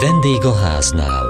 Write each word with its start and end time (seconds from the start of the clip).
Vendég 0.00 0.44
a 0.44 0.54
háznál. 0.54 1.26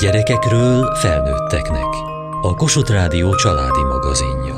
Gyerekekről 0.00 0.94
felnőtteknek. 0.94 1.94
A 2.42 2.54
Kossuth 2.54 2.90
Rádió 2.90 3.34
családi 3.34 3.82
magazinja. 3.82 4.54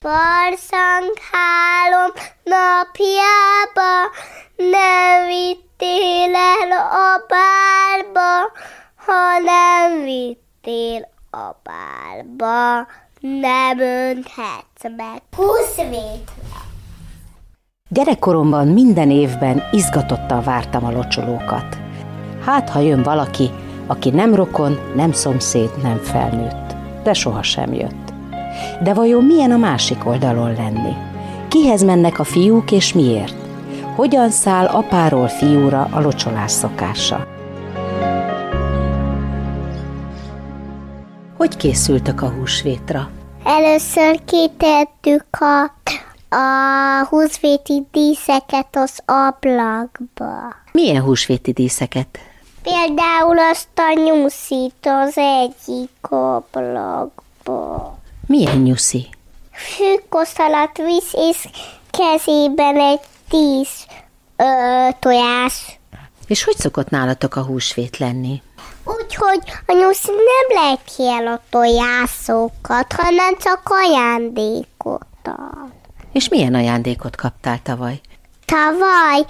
Barszanghálom 0.00 2.12
napjába, 2.44 4.10
nem 4.56 5.26
vittél 5.26 6.34
el 6.34 6.72
a 6.90 7.26
bálba, 7.28 8.52
ha 9.06 9.38
nem 9.44 10.04
vittél 10.04 11.08
a 11.30 11.56
bálba, 11.62 12.86
nem 13.20 13.78
önthetsz 13.78 14.82
meg. 14.96 15.22
Húszvét! 15.36 16.30
Gyerekkoromban 17.90 18.68
minden 18.68 19.10
évben 19.10 19.62
izgatottan 19.72 20.42
vártam 20.42 20.84
a 20.84 20.90
locsolókat. 20.90 21.78
Hát, 22.44 22.68
ha 22.68 22.78
jön 22.78 23.02
valaki, 23.02 23.50
aki 23.86 24.10
nem 24.10 24.34
rokon, 24.34 24.78
nem 24.94 25.12
szomszéd, 25.12 25.70
nem 25.82 25.96
felnőtt, 25.96 26.74
de 27.02 27.12
sohasem 27.12 27.72
jött. 27.72 28.12
De 28.82 28.94
vajon 28.94 29.24
milyen 29.24 29.50
a 29.50 29.56
másik 29.56 30.06
oldalon 30.06 30.52
lenni? 30.52 30.92
Kihez 31.48 31.82
mennek 31.82 32.18
a 32.18 32.24
fiúk 32.24 32.72
és 32.72 32.92
miért? 32.92 33.34
Hogyan 33.94 34.30
száll 34.30 34.66
apáról 34.66 35.28
fiúra 35.28 35.88
a 35.90 36.00
locsolás 36.00 36.50
szokása? 36.50 37.26
Hogy 41.36 41.56
készültök 41.56 42.22
a 42.22 42.28
húsvétra? 42.28 43.08
Először 43.44 44.20
kitettük 44.24 45.26
a, 45.30 45.70
a 46.28 47.06
húsvéti 47.08 47.86
díszeket 47.92 48.76
az 48.76 48.98
ablakba. 49.04 50.54
Milyen 50.72 51.02
húsvéti 51.02 51.52
díszeket? 51.52 52.18
Például 52.62 53.38
azt 53.38 53.68
a 53.74 54.00
nyuszit 54.00 54.86
az 54.86 55.16
egyik 55.16 55.90
ablakba. 56.00 57.98
Milyen 58.26 58.56
nyuszi? 58.56 59.08
Fűkoszalat 59.52 60.76
visz, 60.76 61.12
és 61.12 61.48
kezében 61.90 62.80
egy 62.80 63.00
tíz 63.28 63.68
ö, 64.36 64.44
tojás. 64.98 65.78
És 66.26 66.44
hogy 66.44 66.56
szokott 66.56 66.90
nálatok 66.90 67.36
a 67.36 67.44
húsvét 67.44 67.98
lenni? 67.98 68.42
Úgyhogy 68.84 69.40
a 69.66 69.72
nyuszi 69.72 70.10
nem 70.10 70.62
lejti 70.62 71.08
el 71.08 71.26
a 71.26 71.40
tojásokat, 71.50 72.92
hanem 72.92 73.36
csak 73.38 73.60
ajándékot 73.64 75.06
ad. 75.22 75.77
És 76.12 76.28
milyen 76.28 76.54
ajándékot 76.54 77.16
kaptál 77.16 77.62
tavaly? 77.62 78.00
Tavaly 78.44 79.24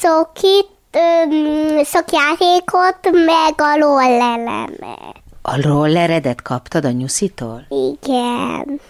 cokit, 0.00 0.68
ö, 0.90 1.80
szokjátékot, 1.82 2.98
meg 3.12 3.54
a 3.56 3.76
lollelemet. 3.78 5.20
A 5.42 5.60
rolleredet 5.60 6.42
kaptad 6.42 6.84
a 6.84 6.90
nyuszitól? 6.90 7.66
Igen. 7.68 8.80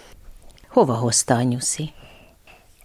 Hova 0.68 0.94
hozta 0.94 1.34
a 1.34 1.42
nyuszi? 1.42 1.92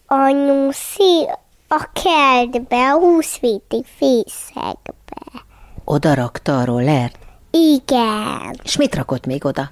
A 0.06 0.30
nyuszi 0.30 1.28
a 1.68 1.90
kertbe, 1.94 2.92
a 2.92 2.98
húsvéti 2.98 3.84
fészekbe. 3.98 5.44
Oda 5.84 6.14
rakta 6.14 6.60
a 6.60 6.66
rollert? 6.66 7.18
Igen. 7.52 8.60
És 8.64 8.78
mit 8.78 8.96
rakott 8.96 9.26
még 9.26 9.46
oda? 9.46 9.72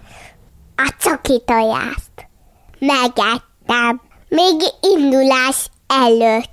A 0.75 0.93
coki 0.99 1.41
tojást. 1.45 2.11
Megettem. 2.79 4.01
Még 4.29 4.55
indulás 4.81 5.69
előtt. 5.87 6.49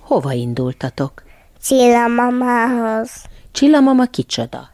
Hova 0.00 0.32
indultatok? 0.32 1.22
Csilla 1.64 2.06
mamához. 2.06 3.10
Csilla 3.52 3.80
mama 3.80 4.04
kicsoda? 4.04 4.68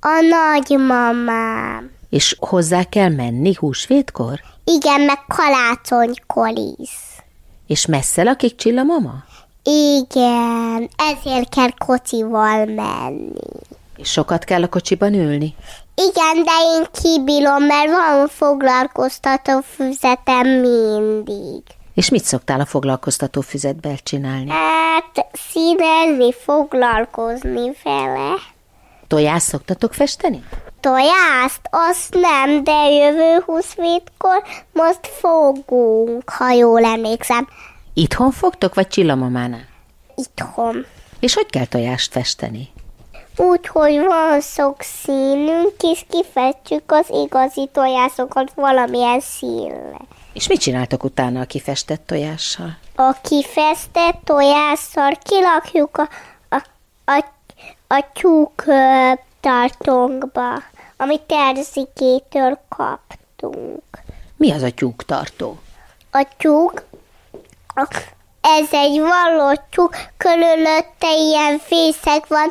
A 0.00 0.20
nagymamám. 0.28 1.90
És 2.10 2.36
hozzá 2.38 2.84
kell 2.84 3.08
menni 3.08 3.54
húsvétkor? 3.54 4.40
Igen, 4.64 5.00
meg 5.00 5.18
kalácsonykor 5.28 6.52
is. 6.78 6.90
És 7.66 7.86
messze 7.86 8.22
lakik 8.22 8.54
Csilla 8.56 8.82
mama? 8.82 9.24
Igen, 9.62 10.90
ezért 10.96 11.48
kell 11.48 11.70
kocsival 11.78 12.64
menni. 12.64 13.32
És 13.96 14.10
sokat 14.10 14.44
kell 14.44 14.62
a 14.62 14.68
kocsiban 14.68 15.14
ülni? 15.14 15.54
Igen, 15.94 16.44
de 16.44 16.50
én 16.76 16.86
kibírom, 17.02 17.64
mert 17.64 17.90
van 17.90 18.28
foglalkoztató 18.28 19.60
füzetem 19.60 20.48
mindig. 20.48 21.62
És 21.94 22.08
mit 22.10 22.24
szoktál 22.24 22.60
a 22.60 22.66
foglalkoztató 22.66 23.40
füzetben 23.40 23.98
csinálni? 24.02 24.50
Hát 24.50 25.26
színezni, 25.50 26.32
foglalkozni 26.32 27.72
vele. 27.84 28.34
Tojás 29.06 29.42
szoktatok 29.42 29.94
festeni? 29.94 30.44
Tojást, 30.80 31.60
azt 31.70 32.14
nem, 32.20 32.64
de 32.64 32.88
jövő 32.90 33.42
húszvétkor 33.46 34.42
most 34.72 35.06
fogunk, 35.20 36.30
ha 36.30 36.50
jól 36.50 36.84
emlékszem, 36.84 37.48
Itthon 37.94 38.30
fogtok, 38.30 38.74
vagy 38.74 38.88
Csilla 38.88 39.14
mamánál? 39.14 39.68
itthon. 40.16 40.86
És 41.20 41.34
hogy 41.34 41.46
kell 41.50 41.64
tojást 41.66 42.12
festeni? 42.12 42.68
Úgy, 43.36 43.66
hogy 43.66 43.98
van 43.98 44.40
sok 44.40 44.82
színünk, 44.82 45.72
és 45.80 46.04
kifestjük 46.08 46.92
az 46.92 47.06
igazi 47.10 47.68
tojásokat 47.72 48.52
valamilyen 48.54 49.20
színre. 49.20 49.98
És 50.32 50.48
mit 50.48 50.60
csináltok 50.60 51.04
utána 51.04 51.40
a 51.40 51.44
kifestett 51.44 52.06
tojással? 52.06 52.78
A 52.94 53.12
kifestett 53.22 54.20
tojásszal 54.24 55.18
kilakjuk 55.22 55.96
a, 55.96 56.08
a, 56.48 56.62
a, 57.04 57.24
a 57.86 58.04
tyúk 58.12 58.64
tartónkba, 59.40 60.62
amit 60.96 61.20
Terzikétől 61.20 62.58
kaptunk. 62.68 63.82
Mi 64.36 64.52
az 64.52 64.62
a 64.62 64.70
tyúktartó? 64.70 65.58
A 66.10 66.26
tyúk, 66.36 66.82
ez 68.40 68.66
egy 68.70 69.00
való 69.00 69.60
tyúk, 69.70 69.96
körülötte 70.16 71.12
ilyen 71.16 71.58
fészek 71.58 72.26
van, 72.26 72.50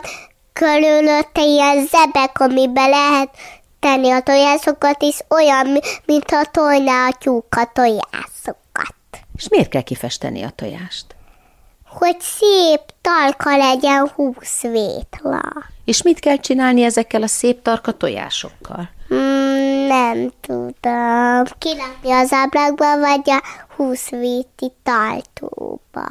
körülötte 0.60 1.42
ilyen 1.42 1.86
zebek, 1.88 2.40
amiben 2.40 2.90
lehet 2.90 3.30
tenni 3.80 4.10
a 4.12 4.22
tojásokat, 4.22 5.02
és 5.02 5.20
olyan, 5.30 5.68
mi- 5.68 5.80
mintha 6.06 6.44
tojná 6.52 7.08
a 7.08 7.16
tyúk 7.20 7.56
a 7.56 7.70
tojásokat. 7.74 8.96
És 9.36 9.50
miért 9.50 9.70
kell 9.70 9.82
kifesteni 9.82 10.44
a 10.44 10.50
tojást? 10.56 11.06
Hogy 11.90 12.18
szép 12.20 12.82
talka 13.02 13.58
legyen 13.58 14.12
húszvétla. 14.16 15.42
És 15.86 16.02
mit 16.02 16.20
kell 16.20 16.38
csinálni 16.38 16.84
ezekkel 16.84 17.22
a 17.22 17.28
szép 17.28 17.62
tarka 17.62 17.92
tojásokkal? 17.92 18.90
Mm, 19.14 19.88
nem 19.88 20.32
tudom. 20.42 21.44
Kilakni 21.58 22.12
az 22.12 22.32
ablakba, 22.32 23.00
vagy 23.00 23.30
a 23.30 23.44
húszvéti 23.76 24.72
tartóba. 24.84 26.08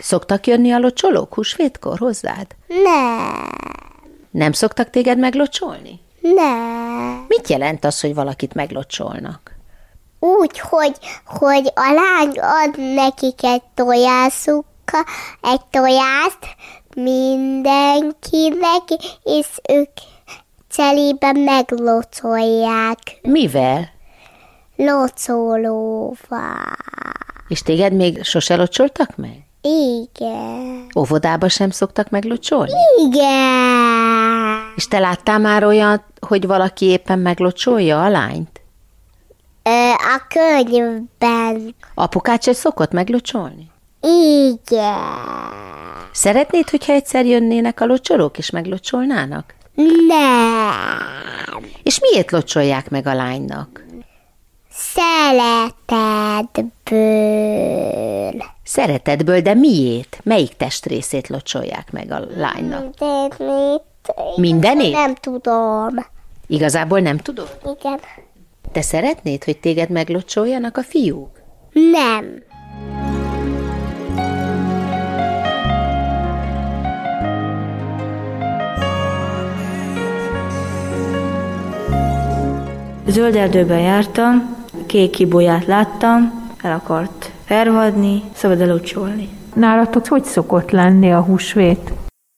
Szoktak 0.00 0.46
jönni 0.46 0.72
a 0.72 0.78
locsolók 0.78 1.34
húsvétkor 1.34 1.98
hozzád? 1.98 2.46
Nem, 2.66 3.48
Nem 4.30 4.52
szoktak 4.52 4.90
téged 4.90 5.18
meglocsolni? 5.18 6.00
nem. 6.34 7.24
Mit 7.28 7.48
jelent 7.48 7.84
az, 7.84 8.00
hogy 8.00 8.14
valakit 8.14 8.54
meglocsolnak? 8.54 9.54
Úgy, 10.20 10.58
hogy, 10.58 10.96
hogy 11.26 11.72
a 11.74 11.92
lány 11.92 12.38
ad 12.38 12.94
nekik 12.94 13.42
egy 13.42 13.62
tojásukkal, 13.74 15.04
egy 15.42 15.60
tojást 15.70 16.38
mindenkinek, 16.96 18.82
és 19.22 19.46
ők 19.68 19.90
cserébe 20.70 21.32
meglocolják 21.32 22.98
Mivel? 23.22 23.88
locolóval. 24.76 26.16
És 27.48 27.62
téged 27.62 27.92
még 27.92 28.22
sose 28.24 28.56
locsoltak 28.56 29.16
meg? 29.16 29.45
Igen. 29.68 30.86
Óvodába 30.98 31.48
sem 31.48 31.70
szoktak 31.70 32.10
meglocsolni? 32.10 32.70
Igen. 33.06 34.72
És 34.76 34.88
te 34.88 34.98
láttál 34.98 35.38
már 35.38 35.64
olyat, 35.64 36.02
hogy 36.26 36.46
valaki 36.46 36.86
éppen 36.86 37.18
meglocsolja 37.18 38.02
a 38.02 38.08
lányt? 38.08 38.60
Ö, 39.62 39.70
A 39.90 40.26
könyvben. 40.28 41.74
Apukát 41.94 42.42
se 42.42 42.52
szokott 42.52 42.92
meglocsolni? 42.92 43.70
Igen. 44.00 44.94
Szeretnéd, 46.12 46.70
hogyha 46.70 46.92
egyszer 46.92 47.26
jönnének 47.26 47.80
a 47.80 47.86
locsolók 47.86 48.38
és 48.38 48.50
meglocsolnának? 48.50 49.54
Nem. 50.08 51.64
És 51.82 52.00
miért 52.00 52.30
locsolják 52.30 52.90
meg 52.90 53.06
a 53.06 53.14
lánynak? 53.14 53.84
Szeretetből. 56.86 58.44
Szeretetből, 58.64 59.40
de 59.40 59.54
miért? 59.54 60.20
Melyik 60.22 60.56
testrészét 60.56 61.28
locsolják 61.28 61.92
meg 61.92 62.10
a 62.10 62.20
lánynak? 62.36 62.94
Mindenét. 62.98 63.82
Mindenét? 64.36 64.92
Nem 64.92 65.14
tudom. 65.14 65.94
Igazából 66.46 67.00
nem 67.00 67.16
tudom? 67.16 67.46
Igen. 67.62 68.00
Te 68.72 68.82
szeretnéd, 68.82 69.44
hogy 69.44 69.58
téged 69.58 69.90
meglocsoljanak 69.90 70.76
a 70.76 70.82
fiúk? 70.82 71.40
Nem. 71.72 72.42
Zöld 83.06 83.36
erdőben 83.36 83.80
jártam, 83.80 84.55
kék 84.96 85.10
kibolyát 85.10 85.66
láttam, 85.66 86.48
el 86.62 86.72
akart 86.72 87.30
felvadni, 87.44 88.22
szabad 88.34 88.60
elocsolni. 88.60 89.28
Nálatok 89.54 90.06
hogy 90.06 90.24
szokott 90.24 90.70
lenni 90.70 91.12
a 91.12 91.20
húsvét? 91.20 91.92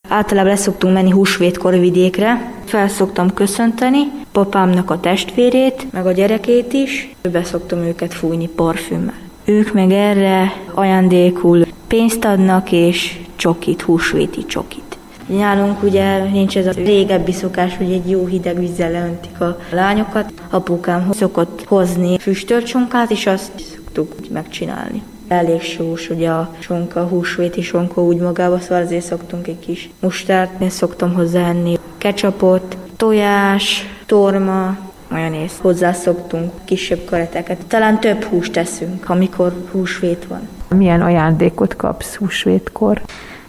Általában 0.09 0.51
leszoktunk 0.51 0.95
menni 0.95 1.11
húsvétkor 1.11 1.79
vidékre, 1.79 2.53
felszoktam 2.65 3.35
köszönteni, 3.35 3.99
papámnak 4.33 4.91
a 4.91 5.01
testvérét, 5.01 5.93
meg 5.93 6.07
a 6.07 6.13
gyerekét 6.13 6.73
is, 6.73 7.15
beszoktam 7.33 7.79
őket 7.79 8.15
fújni 8.15 8.49
parfümmel. 8.49 9.19
Ők 9.45 9.73
meg 9.73 9.91
erre 9.91 10.53
ajándékul 10.75 11.67
pénzt 11.87 12.25
adnak, 12.25 12.73
és 12.73 13.19
csokit, 13.37 13.83
húsvéti 13.83 14.45
csokit. 14.45 14.88
Nálunk 15.29 15.83
ugye 15.83 16.19
nincs 16.25 16.57
ez 16.57 16.67
a 16.67 16.71
régebbi 16.71 17.33
szokás, 17.33 17.77
hogy 17.77 17.93
egy 17.93 18.11
jó 18.11 18.27
hideg 18.27 18.59
vízzel 18.59 18.91
leöntik 18.91 19.41
a 19.41 19.59
lányokat. 19.71 20.33
Apukám 20.51 21.13
szokott 21.13 21.65
hozni 21.67 22.19
füstölcsonkát, 22.19 23.11
és 23.11 23.27
azt 23.27 23.51
szoktuk 23.75 24.15
megcsinálni. 24.31 25.03
Elég 25.29 25.61
sós, 25.61 26.11
ugye 26.11 26.29
a 26.31 26.55
sonka, 26.59 27.03
húsvéti 27.03 27.63
sonka 27.63 28.03
úgy 28.03 28.17
magába, 28.17 28.59
szóval 28.59 28.85
azért 28.85 29.05
szoktunk 29.05 29.47
egy 29.47 29.59
kis 29.59 29.91
mustárt, 30.01 30.61
én 30.61 30.71
szoktam 30.71 31.15
hozzáenni 31.15 31.79
ketchupot, 31.99 32.77
tojás, 32.97 33.87
torma, 34.07 34.77
majonéz. 35.11 35.53
Hozzászoktunk 35.61 36.53
kisebb 36.65 37.05
kareteket. 37.05 37.67
Talán 37.67 38.01
több 38.01 38.23
húst 38.23 38.53
teszünk, 38.53 39.09
amikor 39.09 39.53
húsvét 39.71 40.27
van. 40.29 40.49
Milyen 40.79 41.03
ajándékot 41.03 41.77
kapsz 41.77 42.15
húsvétkor? 42.15 43.01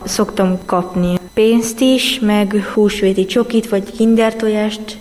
Szoktam 0.04 0.58
kapni 0.66 1.19
pénzt 1.40 1.80
is, 1.80 2.20
meg 2.20 2.54
húsvéti 2.74 3.26
csokit, 3.26 3.70
vagy 3.70 3.92
kindertojást. 3.92 4.98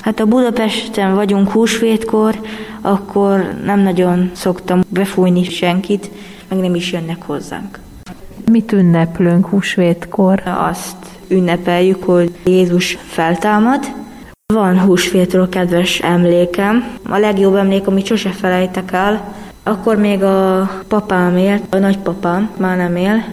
Hát 0.00 0.20
a 0.20 0.26
Budapesten 0.26 1.14
vagyunk 1.14 1.50
húsvétkor, 1.50 2.40
akkor 2.80 3.54
nem 3.64 3.80
nagyon 3.80 4.30
szoktam 4.34 4.80
befújni 4.88 5.44
senkit, 5.44 6.10
meg 6.48 6.58
nem 6.58 6.74
is 6.74 6.92
jönnek 6.92 7.22
hozzánk. 7.22 7.78
Mit 8.50 8.72
ünneplünk 8.72 9.46
húsvétkor? 9.46 10.42
Azt 10.44 10.96
ünnepeljük, 11.28 12.04
hogy 12.04 12.34
Jézus 12.44 12.98
feltámad. 13.06 13.84
Van 14.54 14.80
húsvétről 14.80 15.48
kedves 15.48 15.98
emlékem. 15.98 16.84
A 17.08 17.18
legjobb 17.18 17.54
emlék, 17.54 17.86
amit 17.86 18.06
sose 18.06 18.30
felejtek 18.30 18.92
el, 18.92 19.34
akkor 19.62 19.96
még 19.96 20.22
a 20.22 20.70
papám 20.88 21.36
élt, 21.36 21.62
a 21.70 21.78
nagypapám 21.78 22.50
már 22.56 22.76
nem 22.76 22.96
él. 22.96 23.24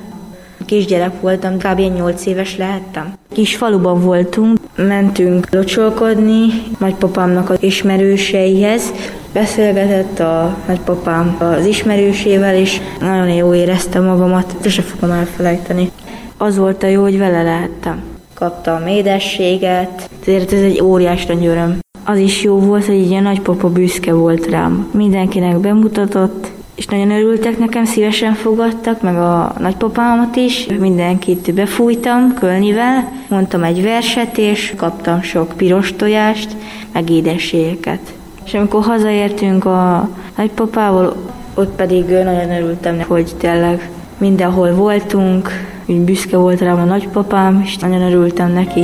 Kisgyerek 0.65 1.21
voltam, 1.21 1.57
kb. 1.57 1.80
8 1.80 2.25
éves 2.25 2.57
lehettem. 2.57 3.13
Kis 3.33 3.56
faluban 3.56 4.01
voltunk, 4.01 4.57
mentünk 4.75 5.48
locsolkodni 5.51 6.45
nagypapámnak 6.80 7.50
az 7.50 7.57
ismerőseihez. 7.60 8.94
Beszélgetett 9.33 10.19
a 10.19 10.57
nagypapám 10.68 11.38
az 11.39 11.65
ismerősével, 11.65 12.56
és 12.56 12.81
nagyon 13.00 13.30
jó 13.30 13.54
éreztem 13.54 14.04
magamat, 14.04 14.56
sose 14.62 14.81
fogom 14.81 15.15
elfelejteni. 15.15 15.92
Az 16.38 16.57
volt 16.57 16.83
a 16.83 16.88
jó, 16.88 17.01
hogy 17.01 17.18
vele 17.18 17.44
lehettem. 17.44 18.01
Kaptam 18.33 18.88
édességet, 18.88 20.09
ezért 20.21 20.54
ez 20.54 20.62
egy 20.62 20.81
óriás 20.81 21.25
nagy 21.25 21.45
öröm. 21.45 21.80
Az 22.06 22.18
is 22.18 22.44
jó 22.44 22.59
volt, 22.59 22.86
hogy 22.86 22.95
így 22.95 23.13
a 23.13 23.19
nagypapa 23.19 23.69
büszke 23.69 24.13
volt 24.13 24.50
rám. 24.50 24.89
Mindenkinek 24.94 25.57
bemutatott, 25.57 26.51
és 26.75 26.86
nagyon 26.86 27.12
örültek 27.12 27.58
nekem, 27.58 27.86
szívesen 27.86 28.34
fogadtak, 28.34 29.02
meg 29.02 29.16
a 29.16 29.54
nagypapámat 29.60 30.36
is. 30.36 30.68
Mindenkit 30.80 31.54
befújtam 31.54 32.34
kölnivel, 32.34 33.12
mondtam 33.28 33.64
egy 33.64 33.84
verset, 33.84 34.38
és 34.38 34.74
kaptam 34.78 35.22
sok 35.22 35.54
piros 35.58 35.94
tojást, 35.96 36.56
meg 36.92 37.10
édességeket. 37.10 38.14
És 38.46 38.54
amikor 38.54 38.84
hazaértünk 38.84 39.66
a 39.66 40.10
nagypapával, 40.38 41.16
ott 41.54 41.75
pedig 41.75 42.06
nagyon 42.06 42.52
örültem, 42.52 43.02
hogy 43.08 43.31
tényleg 43.38 43.90
mindenhol 44.18 44.74
voltunk, 44.74 45.50
úgy 45.86 46.00
büszke 46.00 46.38
volt 46.38 46.60
rám 46.60 46.80
a 46.80 46.84
nagypapám, 46.84 47.62
és 47.66 47.78
nagyon 47.78 48.02
örültem 48.02 48.52
neki. 48.52 48.84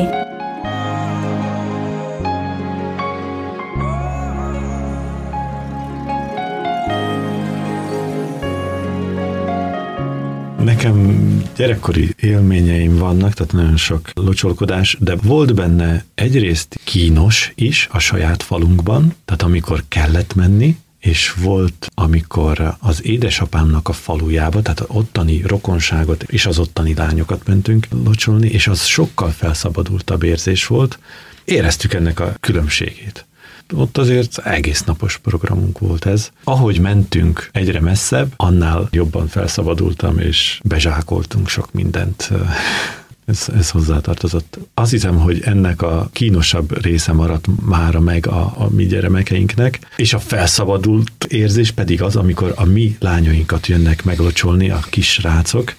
Nekem 10.69 11.41
gyerekkori 11.55 12.15
élményeim 12.19 12.97
vannak, 12.97 13.33
tehát 13.33 13.51
nagyon 13.51 13.77
sok 13.77 14.09
locsolkodás, 14.13 14.97
de 14.99 15.15
volt 15.15 15.53
benne 15.55 16.05
egyrészt 16.15 16.79
kínos 16.83 17.51
is 17.55 17.87
a 17.91 17.99
saját 17.99 18.43
falunkban, 18.43 19.13
tehát 19.25 19.41
amikor 19.41 19.83
kellett 19.87 20.35
menni, 20.35 20.77
és 20.99 21.33
volt, 21.33 21.91
amikor 21.93 22.75
az 22.79 23.05
édesapámnak 23.05 23.87
a 23.87 23.93
falujába, 23.93 24.61
tehát 24.61 24.83
ottani 24.87 25.41
rokonságot 25.41 26.23
és 26.23 26.45
az 26.45 26.59
ottani 26.59 26.93
lányokat 26.93 27.47
mentünk 27.47 27.87
locsolni, 28.03 28.47
és 28.47 28.67
az 28.67 28.85
sokkal 28.85 29.29
felszabadultabb 29.29 30.23
érzés 30.23 30.67
volt. 30.67 30.99
Éreztük 31.43 31.93
ennek 31.93 32.19
a 32.19 32.33
különbségét 32.39 33.25
ott 33.73 33.97
azért 33.97 34.37
egész 34.37 34.83
napos 34.83 35.17
programunk 35.17 35.79
volt 35.79 36.05
ez. 36.05 36.31
Ahogy 36.43 36.79
mentünk 36.79 37.49
egyre 37.51 37.79
messzebb, 37.79 38.33
annál 38.35 38.87
jobban 38.91 39.27
felszabadultam, 39.27 40.19
és 40.19 40.59
bezsákoltunk 40.63 41.47
sok 41.47 41.73
mindent 41.73 42.29
ez, 43.29 43.47
ez 43.57 43.69
hozzátartozott. 43.69 44.59
Azt 44.73 44.91
hiszem, 44.91 45.19
hogy 45.19 45.41
ennek 45.45 45.81
a 45.81 46.09
kínosabb 46.11 46.81
része 46.81 47.13
maradt 47.13 47.45
mára 47.65 47.99
meg 47.99 48.27
a, 48.27 48.53
a 48.57 48.69
mi 48.69 48.85
gyermekeinknek, 48.85 49.79
és 49.95 50.13
a 50.13 50.19
felszabadult 50.19 51.25
érzés 51.27 51.71
pedig 51.71 52.01
az, 52.01 52.15
amikor 52.15 52.53
a 52.55 52.65
mi 52.65 52.95
lányainkat 52.99 53.67
jönnek 53.67 54.03
meglocsolni, 54.03 54.69
a 54.69 54.79
kis 54.89 55.21
rácok, 55.21 55.73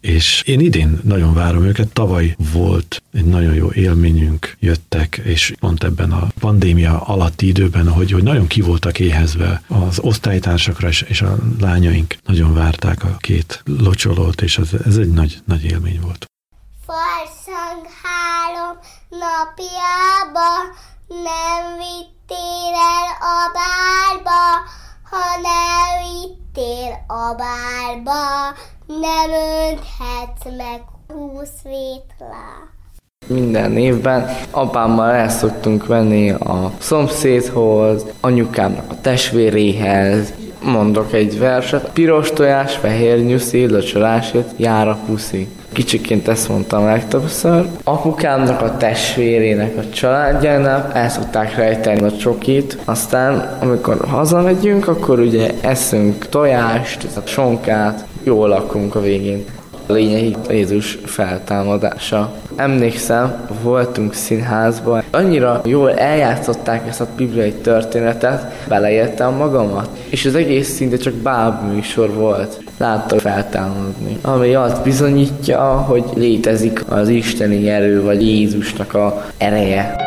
és 0.00 0.42
én 0.46 0.60
idén 0.60 1.00
nagyon 1.04 1.34
várom 1.34 1.64
őket. 1.64 1.92
Tavaly 1.92 2.34
volt 2.52 3.02
egy 3.12 3.24
nagyon 3.24 3.54
jó 3.54 3.70
élményünk, 3.70 4.56
jöttek, 4.58 5.20
és 5.24 5.54
pont 5.60 5.84
ebben 5.84 6.12
a 6.12 6.26
pandémia 6.40 7.00
alatti 7.00 7.46
időben, 7.46 7.88
hogy, 7.88 8.10
hogy 8.10 8.22
nagyon 8.22 8.46
ki 8.46 8.60
voltak 8.60 8.98
éhezve 8.98 9.62
az 9.68 9.98
osztálytársakra, 9.98 10.88
és, 10.88 11.02
és 11.02 11.22
a 11.22 11.36
lányaink 11.60 12.16
nagyon 12.26 12.54
várták 12.54 13.04
a 13.04 13.16
két 13.18 13.62
locsolót, 13.64 14.40
és 14.40 14.58
ez, 14.58 14.68
ez 14.84 14.96
egy 14.96 15.10
nagy, 15.10 15.38
nagy 15.44 15.64
élmény 15.64 16.00
volt. 16.00 16.26
Farszang 16.86 17.86
három 18.02 18.78
napjába 19.10 20.50
nem 21.08 21.76
vittél 21.78 22.74
el 22.74 23.08
a 23.20 23.52
bárba, 23.52 24.40
ha 25.10 25.40
nem 25.42 25.88
vittél 26.12 27.04
a 27.06 27.34
bárba, 27.34 28.56
nem 28.88 29.30
önthetsz 29.68 30.56
meg 30.56 30.80
húsz. 31.08 31.74
Minden 33.26 33.76
évben 33.76 34.28
apámmal 34.50 35.10
el 35.10 35.28
szoktunk 35.28 35.86
venni 35.86 36.30
a 36.30 36.72
szomszédhoz, 36.78 38.04
anyukámnak 38.20 38.90
a 38.90 39.00
testvéréhez, 39.00 40.32
mondok 40.62 41.12
egy 41.12 41.38
verset, 41.38 41.90
piros 41.92 42.30
tojás, 42.30 42.76
fehér 42.76 43.24
nyuszi, 43.24 43.66
locsolásért, 43.66 44.50
jár 44.56 44.88
a 44.88 44.98
puszi. 45.06 45.48
Kicsiként 45.72 46.28
ezt 46.28 46.48
mondtam 46.48 46.84
legtöbbször. 46.84 47.68
Apukámnak 47.84 48.60
a 48.60 48.76
testvérének 48.76 49.76
a 49.76 49.90
családjának 49.90 50.94
el 50.94 51.08
szokták 51.08 51.56
rejteni 51.56 52.02
a 52.02 52.16
csokit, 52.16 52.78
aztán 52.84 53.58
amikor 53.60 54.04
hazamegyünk, 54.08 54.88
akkor 54.88 55.18
ugye 55.18 55.50
eszünk 55.60 56.28
tojást, 56.28 57.06
sonkát, 57.24 58.04
jól 58.28 58.48
lakunk 58.48 58.94
a 58.94 59.00
végén. 59.00 59.44
A 59.86 59.92
lényeg 59.92 60.36
Jézus 60.50 60.98
feltámadása. 61.04 62.32
Emlékszem, 62.56 63.48
voltunk 63.62 64.14
színházban, 64.14 65.02
annyira 65.10 65.60
jól 65.64 65.94
eljátszották 65.94 66.88
ezt 66.88 67.00
a 67.00 67.08
bibliai 67.16 67.52
történetet, 67.52 68.52
beleértem 68.68 69.34
magamat, 69.34 69.88
és 70.08 70.24
az 70.24 70.34
egész 70.34 70.68
szinte 70.68 70.96
csak 70.96 71.14
bábműsor 71.14 72.14
volt. 72.14 72.60
Láttam 72.78 73.18
feltámadni, 73.18 74.18
ami 74.22 74.54
azt 74.54 74.82
bizonyítja, 74.82 75.60
hogy 75.60 76.04
létezik 76.14 76.84
az 76.88 77.08
isteni 77.08 77.68
erő, 77.68 78.02
vagy 78.02 78.22
Jézusnak 78.22 78.94
a 78.94 79.24
ereje. 79.38 79.97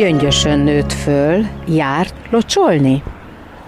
Gyöngyösön 0.00 0.58
nőtt 0.58 0.92
föl, 0.92 1.46
járt 1.68 2.14
locsolni? 2.30 3.02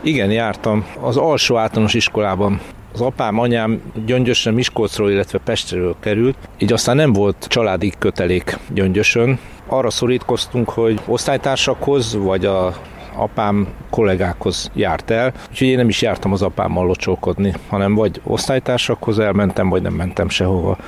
Igen, 0.03 0.31
jártam. 0.31 0.87
Az 1.01 1.17
alsó 1.17 1.57
általános 1.57 1.95
iskolában. 1.95 2.61
Az 2.93 3.01
apám, 3.01 3.39
anyám 3.39 3.81
Gyöngyösön, 4.07 4.55
Miskolcról, 4.55 5.11
illetve 5.11 5.39
Pestről 5.39 5.97
került, 6.01 6.37
így 6.59 6.73
aztán 6.73 6.97
nem 6.97 7.13
volt 7.13 7.47
családi 7.49 7.93
kötelék 7.99 8.59
Gyöngyösön. 8.75 9.39
Arra 9.67 9.91
szorítkoztunk, 9.91 10.71
hogy 10.71 11.01
osztálytársakhoz, 11.07 12.15
vagy 12.15 12.45
a 12.45 12.75
apám 13.17 13.69
kollégákhoz 13.91 14.71
járt 14.75 15.11
el, 15.11 15.33
úgyhogy 15.51 15.69
én 15.69 15.77
nem 15.77 15.89
is 15.89 16.03
jártam 16.03 16.33
az 16.33 16.43
apámmal 16.43 16.87
locsolkodni, 16.87 17.55
hanem 17.69 17.95
vagy 17.95 18.21
osztálytársakhoz 18.25 19.19
elmentem, 19.19 19.69
vagy 19.69 19.83
nem 19.83 19.95
mentem 19.95 20.29
sehova. 20.29 20.79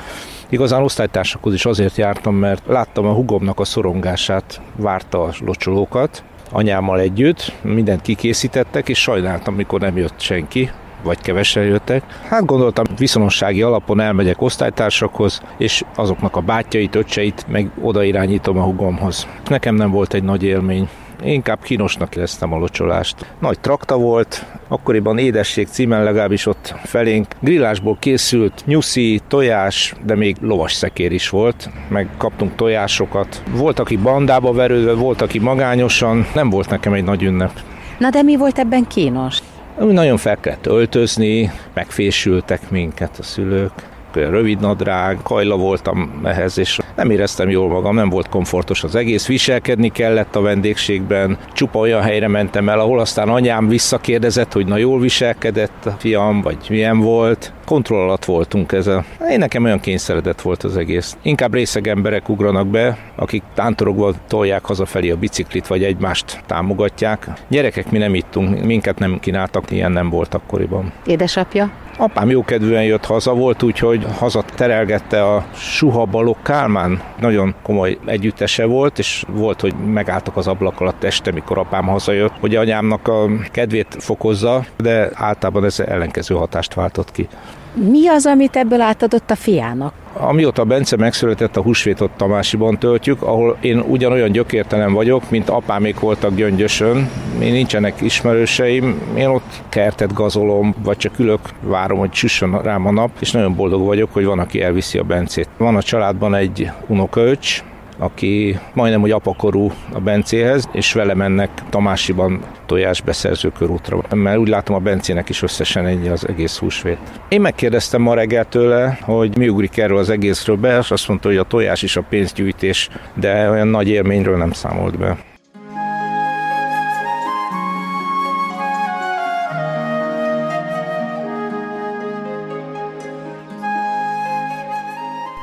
Igazán 0.49 0.83
osztálytársakhoz 0.83 1.55
is 1.55 1.65
azért 1.65 1.97
jártam, 1.97 2.35
mert 2.35 2.63
láttam 2.67 3.07
a 3.07 3.13
hugomnak 3.13 3.61
a 3.61 3.65
szorongását, 3.65 4.61
várta 4.77 5.23
a 5.23 5.33
locsolókat, 5.45 6.25
anyámmal 6.51 7.01
együtt, 7.01 7.53
mindent 7.63 8.03
kikészítettek, 8.03 8.89
és 8.89 8.99
sajnáltam, 8.99 9.55
mikor 9.55 9.81
nem 9.81 9.97
jött 9.97 10.21
senki, 10.21 10.71
vagy 11.03 11.21
kevesen 11.21 11.65
jöttek. 11.65 12.03
Hát 12.29 12.45
gondoltam, 12.45 12.85
viszonossági 12.99 13.63
alapon 13.63 14.01
elmegyek 14.01 14.43
osztálytársakhoz, 14.43 15.43
és 15.59 15.85
azoknak 15.95 16.37
a 16.37 16.41
bátyait, 16.41 16.95
öccseit 16.95 17.45
meg 17.49 17.71
odairányítom 17.83 18.59
a 18.59 18.63
hugomhoz. 18.63 19.27
Nekem 19.49 19.75
nem 19.75 19.91
volt 19.91 20.15
egy 20.15 20.23
nagy 20.23 20.43
élmény. 20.43 20.89
Inkább 21.23 21.63
kínosnak 21.63 22.17
éreztem 22.17 22.53
a 22.53 22.59
locsolást. 22.59 23.27
Nagy 23.39 23.61
trakta 23.61 23.97
volt, 23.97 24.45
akkoriban 24.69 25.19
édesség 25.19 25.69
címen 25.69 26.05
legalábbis 26.05 26.47
ott 26.47 26.75
felénk. 26.85 27.27
Grillásból 27.41 27.97
készült 28.01 28.63
nyuszi, 28.67 29.21
tojás, 29.29 29.95
de 30.05 30.15
még 30.15 30.37
lovas 30.41 30.73
szekér 30.73 31.13
is 31.13 31.29
volt, 31.29 31.71
meg 31.89 32.09
kaptunk 32.17 32.55
tojásokat. 32.55 33.43
Volt, 33.51 33.79
aki 33.79 33.97
bandába 33.97 34.53
verődve, 34.53 34.93
volt, 34.93 35.21
aki 35.21 35.39
magányosan, 35.39 36.27
nem 36.35 36.51
volt 36.51 36.71
nekem 36.71 36.93
egy 36.93 37.05
nagy 37.05 37.23
ünnep. 37.23 37.53
Na 37.99 38.11
de 38.11 38.23
mi 38.23 38.37
volt 38.37 38.59
ebben 38.59 38.87
kínos? 38.87 39.39
Nagyon 39.79 40.17
fel 40.17 40.37
kellett 40.41 40.67
öltözni, 40.67 41.53
megfésültek 41.75 42.71
minket 42.71 43.19
a 43.19 43.23
szülők 43.23 43.73
rövid 44.15 44.61
nadrág, 44.61 45.19
kajla 45.23 45.57
voltam 45.57 46.21
ehhez, 46.25 46.59
és 46.59 46.79
nem 46.97 47.11
éreztem 47.11 47.51
jól 47.51 47.69
magam, 47.69 47.95
nem 47.95 48.09
volt 48.09 48.29
komfortos 48.29 48.85
az 48.85 48.95
egész, 48.95 49.27
viselkedni 49.27 49.89
kellett 49.89 50.37
a 50.37 50.41
vendégségben, 50.41 51.39
csupa 51.53 51.79
olyan 51.79 52.03
helyre 52.03 52.29
mentem 52.29 52.69
el, 52.69 52.79
ahol 52.79 53.01
aztán 53.01 53.29
anyám 53.29 53.69
visszakérdezett, 53.69 54.53
hogy 54.53 54.67
na 54.67 54.77
jól 54.77 55.01
viselkedett 55.01 55.87
a 55.87 55.91
fiam, 55.99 56.41
vagy 56.41 56.57
milyen 56.69 56.99
volt. 56.99 57.53
Kontroll 57.65 58.01
alatt 58.01 58.25
voltunk 58.25 58.73
ezzel. 58.73 59.05
Én 59.31 59.39
nekem 59.39 59.65
olyan 59.65 59.81
kényszeredett 59.81 60.41
volt 60.41 60.63
az 60.63 60.77
egész. 60.77 61.17
Inkább 61.23 61.55
részeg 61.55 61.89
emberek 61.89 62.29
ugranak 62.29 62.67
be, 62.67 62.99
akik 63.17 63.43
tántorogva 63.55 64.13
tolják 64.29 64.65
hazafelé 64.65 65.11
a 65.11 65.17
biciklit, 65.17 65.67
vagy 65.67 65.85
egymást 65.85 66.43
támogatják. 66.47 67.29
Gyerekek, 67.49 67.91
mi 67.91 67.99
nem 67.99 68.15
ittunk, 68.15 68.65
minket 68.65 68.99
nem 68.99 69.19
kínáltak, 69.21 69.71
ilyen 69.71 69.93
nem 69.93 70.11
volt 70.11 70.35
akkoriban. 70.35 70.93
Édesapja? 71.07 71.71
Apám 71.97 72.31
jókedvűen 72.31 72.85
jött 72.85 73.05
haza, 73.05 73.35
volt 73.35 73.63
úgy, 73.63 73.79
hogy 73.79 74.07
haza 74.19 74.45
terelgette 74.55 75.25
a 75.35 75.45
Suha 75.55 76.05
Balog 76.05 76.37
Kálmán. 76.43 77.03
Nagyon 77.21 77.55
komoly 77.63 77.99
együttese 78.05 78.65
volt, 78.65 78.99
és 78.99 79.25
volt, 79.29 79.61
hogy 79.61 79.75
megálltak 79.75 80.37
az 80.37 80.47
ablak 80.47 80.81
alatt 80.81 81.05
este, 81.05 81.33
mikor 81.33 81.59
apám 81.59 81.87
hazajött, 81.87 82.33
hogy 82.41 82.57
anyámnak 82.57 83.09
a 83.09 83.27
kedvét 83.51 83.97
fokozza, 83.99 84.65
de 84.77 85.11
általában 85.15 85.65
ez 85.65 85.81
ellenkező 85.81 86.35
hatást 86.35 86.75
váltott 86.75 87.13
ki. 87.13 87.29
Mi 87.75 88.09
az, 88.09 88.27
amit 88.27 88.57
ebből 88.57 88.81
átadott 88.81 89.31
a 89.31 89.35
fiának? 89.35 89.93
Amióta 90.13 90.65
Bence 90.65 90.97
megszületett, 90.97 91.57
a 91.57 91.63
húsvétot 91.63 92.11
Tamásiban 92.17 92.79
töltjük, 92.79 93.23
ahol 93.23 93.57
én 93.61 93.79
ugyanolyan 93.79 94.33
gyökértelen 94.33 94.93
vagyok, 94.93 95.31
mint 95.31 95.49
apámék 95.49 96.01
voltak 96.01 96.35
Gyöngyösön. 96.35 97.11
Én 97.41 97.53
nincsenek 97.53 98.01
ismerőseim, 98.01 99.03
én 99.17 99.27
ott 99.27 99.63
kertet 99.69 100.13
gazolom, 100.13 100.75
vagy 100.83 100.97
csak 100.97 101.19
ülök, 101.19 101.41
várom, 101.61 101.99
hogy 101.99 102.13
süssön 102.13 102.63
rám 102.63 102.87
a 102.87 102.91
nap, 102.91 103.11
és 103.19 103.31
nagyon 103.31 103.55
boldog 103.55 103.85
vagyok, 103.85 104.13
hogy 104.13 104.25
van, 104.25 104.39
aki 104.39 104.63
elviszi 104.63 104.99
a 104.99 105.03
Bencét. 105.03 105.49
Van 105.57 105.77
a 105.77 105.83
családban 105.83 106.35
egy 106.35 106.71
unokaöcs, 106.87 107.63
aki 107.99 108.59
majdnem, 108.75 109.01
hogy 109.01 109.11
apakorú 109.11 109.73
a 109.93 110.01
Bencéhez, 110.01 110.69
és 110.73 110.93
vele 110.93 111.15
mennek 111.15 111.51
Tamásiban 111.71 112.41
tojásbeszerző 112.67 113.49
körútra. 113.59 114.01
Mert 114.15 114.39
úgy 114.39 114.49
látom 114.49 114.77
a 114.77 114.79
Bencének 114.79 115.29
is 115.29 115.43
összesen 115.43 115.87
ennyi 115.87 116.09
az 116.09 116.29
egész 116.29 116.59
húsvét. 116.59 116.99
Én 117.29 117.41
megkérdeztem 117.41 118.03
ma 118.03 118.15
reggel 118.15 118.45
tőle, 118.45 118.99
hogy 119.01 119.37
mi 119.37 119.49
ugrik 119.49 119.77
erről 119.77 119.99
az 119.99 120.11
egészről 120.11 120.57
be, 120.57 120.79
és 120.79 120.91
azt 120.91 121.09
mondta, 121.09 121.29
hogy 121.29 121.37
a 121.37 121.43
tojás 121.43 121.83
is 121.83 121.97
a 121.97 122.03
pénzgyűjtés, 122.09 122.89
de 123.15 123.51
olyan 123.51 123.69
nagy 123.69 123.89
élményről 123.89 124.37
nem 124.37 124.53
számolt 124.53 124.99
be. 124.99 125.17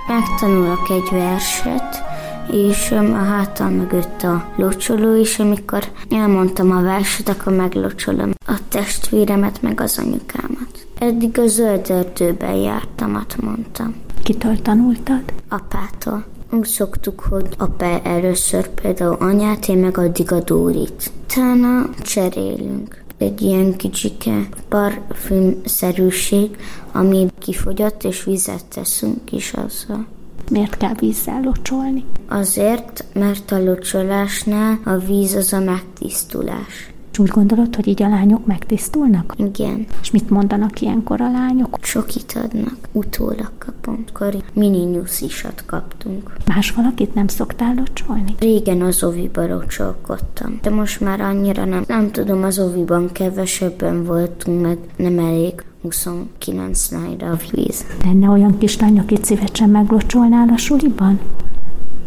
Megtanulok 0.08 0.90
egy 0.90 1.20
verset, 1.20 2.11
és 2.52 2.92
a 2.92 3.14
hátam 3.14 3.74
mögött 3.74 4.24
a 4.24 4.46
locsoló 4.56 5.16
is, 5.16 5.40
amikor 5.40 5.84
elmondtam 6.10 6.72
a 6.72 6.82
verset, 6.82 7.30
akkor 7.30 7.54
meglocsolom 7.54 8.32
a 8.48 8.60
testvéremet, 8.70 9.62
meg 9.62 9.82
az 9.82 9.98
anyukámat. 9.98 10.88
Eddig 11.00 11.40
a 11.40 11.48
zöld 11.48 11.90
erdőben 11.90 12.56
jártam, 12.56 13.26
mondtam. 13.42 13.96
Kitől 14.24 14.62
tanultad? 14.62 15.24
Apától. 15.50 16.26
Úgy 16.52 16.66
szoktuk, 16.66 17.20
hogy 17.20 17.48
apa 17.58 18.02
először 18.04 18.68
például 18.68 19.18
anyát, 19.20 19.68
én 19.68 19.78
meg 19.78 19.98
addig 19.98 20.32
a 20.32 20.40
Dórit. 20.40 21.12
Utána 21.24 21.90
cserélünk 22.02 23.04
egy 23.18 23.42
ilyen 23.42 23.76
kicsike 23.76 24.48
parfümszerűség, 24.70 26.58
ami 26.92 27.28
kifogyott, 27.40 28.04
és 28.04 28.24
vizet 28.24 28.66
teszünk 28.66 29.32
is 29.32 29.54
azzal. 29.54 30.06
Miért 30.52 30.78
kell 30.78 30.94
vízzel 31.00 31.42
locsolni? 31.42 32.06
Azért, 32.28 33.06
mert 33.14 33.52
a 33.52 33.64
locsolásnál 33.64 34.80
a 34.86 34.98
víz 34.98 35.34
az 35.34 35.54
a 35.54 35.60
megtisztulás. 35.60 36.92
És 37.12 37.20
úgy 37.20 37.30
gondolod, 37.30 37.76
hogy 37.76 37.88
így 37.88 38.04
a 38.04 38.10
lányok 38.10 38.46
megtisztulnak? 38.46 39.34
Igen. 39.38 39.86
És 40.02 40.12
mit 40.12 40.30
mondanak 40.30 40.82
ilyenkor 40.82 41.22
a 41.22 41.32
lányok? 41.32 41.78
Sokit 41.82 42.40
adnak. 42.44 42.78
Utólag 42.92 43.52
kapunk. 43.58 44.10
Akkor 44.14 44.36
mini 44.54 44.78
nyuszisat 44.78 45.64
kaptunk. 45.66 46.34
Más 46.46 46.72
valakit 46.72 47.14
nem 47.14 47.28
szoktál 47.28 47.74
locsolni? 47.76 48.36
Régen 48.40 48.82
az 48.82 49.04
oviba 49.04 49.48
locsolkodtam. 49.48 50.60
De 50.62 50.70
most 50.70 51.00
már 51.00 51.22
annyira 51.22 51.66
nem. 51.66 51.84
Nem 51.88 52.12
tudom, 52.12 52.44
az 52.44 52.60
oviban 52.60 53.12
kevesebben 53.12 54.04
voltunk, 54.04 54.62
meg 54.62 54.78
nem 54.96 55.20
elég 55.20 55.64
29 55.82 56.88
nájra 56.88 57.30
a 57.30 57.38
víz. 57.52 57.86
Lenne 58.04 58.30
olyan 58.30 58.58
kislány, 58.58 59.00
akit 59.00 59.26
szívesen 59.26 59.70
meglocsolnál 59.70 60.50
a 60.50 60.58
suliban? 60.58 61.20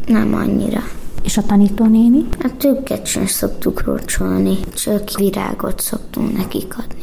Nem 0.06 0.34
annyira. 0.34 0.80
És 1.24 1.36
a 1.36 1.42
tanítónéni? 1.42 2.18
Hát 2.40 2.64
őket 2.64 3.06
sem 3.06 3.26
szoktuk 3.26 3.82
locsolni, 3.84 4.56
csak 4.74 5.10
virágot 5.18 5.80
szoktunk 5.80 6.36
nekik 6.36 6.74
adni. 6.78 7.02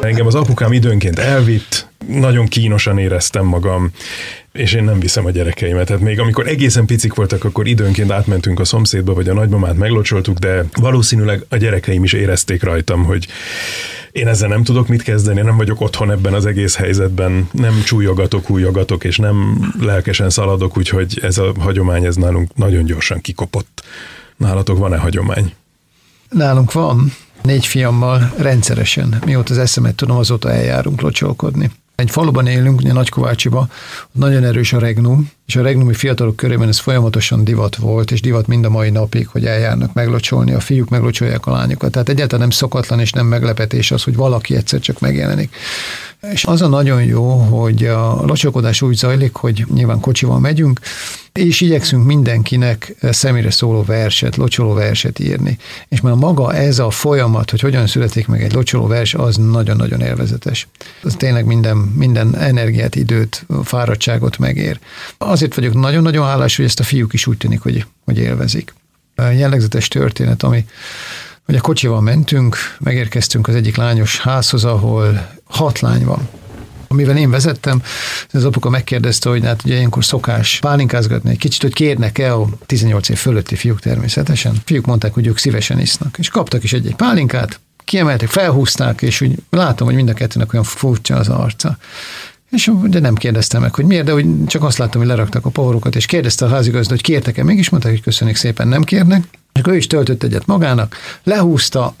Engem 0.00 0.26
az 0.26 0.34
apukám 0.34 0.72
időnként 0.72 1.18
elvitt, 1.18 1.88
nagyon 2.06 2.46
kínosan 2.46 2.98
éreztem 2.98 3.44
magam, 3.44 3.90
és 4.52 4.72
én 4.72 4.84
nem 4.84 5.00
viszem 5.00 5.26
a 5.26 5.30
gyerekeimet. 5.30 5.86
Tehát 5.86 6.02
még 6.02 6.20
amikor 6.20 6.46
egészen 6.46 6.86
picik 6.86 7.14
voltak, 7.14 7.44
akkor 7.44 7.66
időnként 7.66 8.10
átmentünk 8.10 8.60
a 8.60 8.64
szomszédba, 8.64 9.14
vagy 9.14 9.28
a 9.28 9.34
nagymamát 9.34 9.76
meglocsoltuk, 9.76 10.38
de 10.38 10.64
valószínűleg 10.80 11.44
a 11.48 11.56
gyerekeim 11.56 12.04
is 12.04 12.12
érezték 12.12 12.62
rajtam, 12.62 13.04
hogy 13.04 13.26
én 14.16 14.28
ezzel 14.28 14.48
nem 14.48 14.64
tudok 14.64 14.88
mit 14.88 15.02
kezdeni, 15.02 15.40
nem 15.40 15.56
vagyok 15.56 15.80
otthon 15.80 16.10
ebben 16.10 16.34
az 16.34 16.46
egész 16.46 16.76
helyzetben, 16.76 17.48
nem 17.52 17.82
csúlyogatok, 17.84 18.50
újogatok, 18.50 19.04
és 19.04 19.16
nem 19.16 19.58
lelkesen 19.80 20.30
szaladok, 20.30 20.76
úgyhogy 20.76 21.18
ez 21.22 21.38
a 21.38 21.52
hagyomány, 21.58 22.04
ez 22.04 22.16
nálunk 22.16 22.54
nagyon 22.54 22.84
gyorsan 22.84 23.20
kikopott. 23.20 23.82
Nálatok 24.36 24.78
van-e 24.78 24.96
hagyomány? 24.96 25.52
Nálunk 26.30 26.72
van. 26.72 27.12
Négy 27.42 27.66
fiammal 27.66 28.32
rendszeresen, 28.38 29.22
mióta 29.26 29.52
az 29.52 29.58
eszemet 29.58 29.94
tudom, 29.94 30.16
azóta 30.16 30.52
eljárunk 30.52 31.00
locsolkodni. 31.00 31.70
Egy 31.96 32.10
faluban 32.10 32.46
élünk, 32.46 32.78
ugye 32.78 32.92
Nagykovácsiba, 32.92 33.68
nagyon 34.12 34.44
erős 34.44 34.72
a 34.72 34.78
regnum, 34.78 35.30
és 35.46 35.56
a 35.56 35.62
regnumi 35.62 35.94
fiatalok 35.94 36.36
körében 36.36 36.68
ez 36.68 36.78
folyamatosan 36.78 37.44
divat 37.44 37.76
volt, 37.76 38.10
és 38.10 38.20
divat 38.20 38.46
mind 38.46 38.64
a 38.64 38.70
mai 38.70 38.90
napig, 38.90 39.28
hogy 39.28 39.46
eljárnak 39.46 39.92
meglocsolni, 39.92 40.52
a 40.52 40.60
fiúk 40.60 40.88
meglocsolják 40.88 41.46
a 41.46 41.50
lányokat. 41.50 41.90
Tehát 41.90 42.08
egyáltalán 42.08 42.40
nem 42.40 42.50
szokatlan 42.50 43.00
és 43.00 43.12
nem 43.12 43.26
meglepetés 43.26 43.90
az, 43.90 44.02
hogy 44.02 44.16
valaki 44.16 44.56
egyszer 44.56 44.80
csak 44.80 45.00
megjelenik. 45.00 45.56
És 46.32 46.44
az 46.44 46.62
a 46.62 46.68
nagyon 46.68 47.04
jó, 47.04 47.30
hogy 47.30 47.84
a 47.84 48.24
locsolkodás 48.24 48.82
úgy 48.82 48.96
zajlik, 48.96 49.34
hogy 49.34 49.66
nyilván 49.74 50.00
kocsival 50.00 50.38
megyünk, 50.38 50.80
és 51.32 51.60
igyekszünk 51.60 52.04
mindenkinek 52.04 52.94
személyre 53.00 53.50
szóló 53.50 53.82
verset, 53.82 54.36
locsoló 54.36 54.72
verset 54.72 55.18
írni. 55.18 55.58
És 55.88 56.00
már 56.00 56.14
maga 56.14 56.54
ez 56.54 56.78
a 56.78 56.90
folyamat, 56.90 57.50
hogy 57.50 57.60
hogyan 57.60 57.86
születik 57.86 58.26
meg 58.26 58.42
egy 58.42 58.52
locsoló 58.52 58.86
vers, 58.86 59.14
az 59.14 59.36
nagyon-nagyon 59.36 60.00
élvezetes. 60.00 60.68
Az 61.02 61.14
tényleg 61.14 61.44
minden, 61.44 61.76
minden 61.76 62.36
energiát, 62.36 62.94
időt, 62.94 63.46
fáradtságot 63.64 64.38
megér. 64.38 64.78
Azért 65.18 65.54
vagyok 65.54 65.74
nagyon-nagyon 65.74 66.26
hálás, 66.26 66.56
hogy 66.56 66.64
ezt 66.64 66.80
a 66.80 66.84
fiúk 66.84 67.12
is 67.12 67.26
úgy 67.26 67.36
tűnik, 67.36 67.60
hogy, 67.60 67.86
hogy 68.04 68.18
élvezik. 68.18 68.74
Jellegzetes 69.16 69.88
történet, 69.88 70.42
ami 70.42 70.64
hogy 71.46 71.56
a 71.56 71.60
kocsival 71.60 72.00
mentünk, 72.00 72.56
megérkeztünk 72.78 73.48
az 73.48 73.54
egyik 73.54 73.76
lányos 73.76 74.20
házhoz, 74.20 74.64
ahol 74.64 75.28
hat 75.48 75.80
lány 75.80 76.04
van. 76.04 76.28
amivel 76.88 77.16
én 77.16 77.30
vezettem, 77.30 77.82
az 78.32 78.44
apuka 78.44 78.70
megkérdezte, 78.70 79.28
hogy 79.28 79.44
hát 79.44 79.64
ugye 79.64 79.74
ilyenkor 79.74 80.04
szokás 80.04 80.58
pálinkázgatni 80.58 81.30
egy 81.30 81.38
kicsit, 81.38 81.62
hogy 81.62 81.72
kérnek-e 81.72 82.34
a 82.34 82.48
18 82.66 83.08
év 83.08 83.16
fölötti 83.16 83.54
fiúk 83.54 83.80
természetesen. 83.80 84.54
Fiúk 84.64 84.86
mondták, 84.86 85.14
hogy 85.14 85.26
ők 85.26 85.38
szívesen 85.38 85.80
isznak, 85.80 86.18
és 86.18 86.28
kaptak 86.28 86.62
is 86.62 86.72
egy-egy 86.72 86.94
pálinkát, 86.94 87.60
kiemelték, 87.84 88.28
felhúzták, 88.28 89.02
és 89.02 89.20
úgy 89.20 89.34
látom, 89.50 89.86
hogy 89.86 89.96
mind 89.96 90.08
a 90.08 90.14
kettőnek 90.14 90.52
olyan 90.52 90.64
furcsa 90.64 91.16
az 91.16 91.28
arca. 91.28 91.76
És 92.50 92.70
de 92.84 93.00
nem 93.00 93.14
kérdeztem 93.14 93.60
meg, 93.60 93.74
hogy 93.74 93.84
miért, 93.84 94.04
de 94.04 94.14
úgy 94.14 94.46
csak 94.46 94.62
azt 94.62 94.78
láttam, 94.78 95.00
hogy 95.00 95.10
leraktak 95.10 95.46
a 95.46 95.50
pohorokat, 95.50 95.96
és 95.96 96.06
kérdezte 96.06 96.44
a 96.44 96.48
házigazda, 96.48 96.90
hogy 96.90 97.02
kértek-e, 97.02 97.44
mégis 97.44 97.68
mondták, 97.68 97.92
hogy 97.92 98.02
köszönjük 98.02 98.36
szépen, 98.36 98.68
nem 98.68 98.82
kérnek. 98.82 99.28
És 99.56 99.62
akkor 99.62 99.72
ő 99.72 99.76
is 99.76 99.86
töltött 99.86 100.22
egyet 100.22 100.46
magának, 100.46 100.96
lehúzta, 101.22 101.94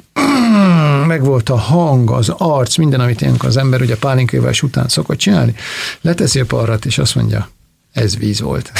meg 1.06 1.24
volt 1.24 1.48
a 1.48 1.56
hang, 1.56 2.10
az 2.10 2.28
arc, 2.28 2.76
minden, 2.76 3.00
amit 3.00 3.20
ilyenkor 3.20 3.48
az 3.48 3.56
ember 3.56 3.80
ugye 3.80 3.96
pálinkővel 3.96 4.52
után 4.62 4.88
szokott 4.88 5.18
csinálni, 5.18 5.54
leteszi 6.00 6.40
a 6.40 6.44
parrat, 6.44 6.84
és 6.84 6.98
azt 6.98 7.14
mondja, 7.14 7.48
ez 7.96 8.16
víz 8.16 8.40
volt. 8.40 8.72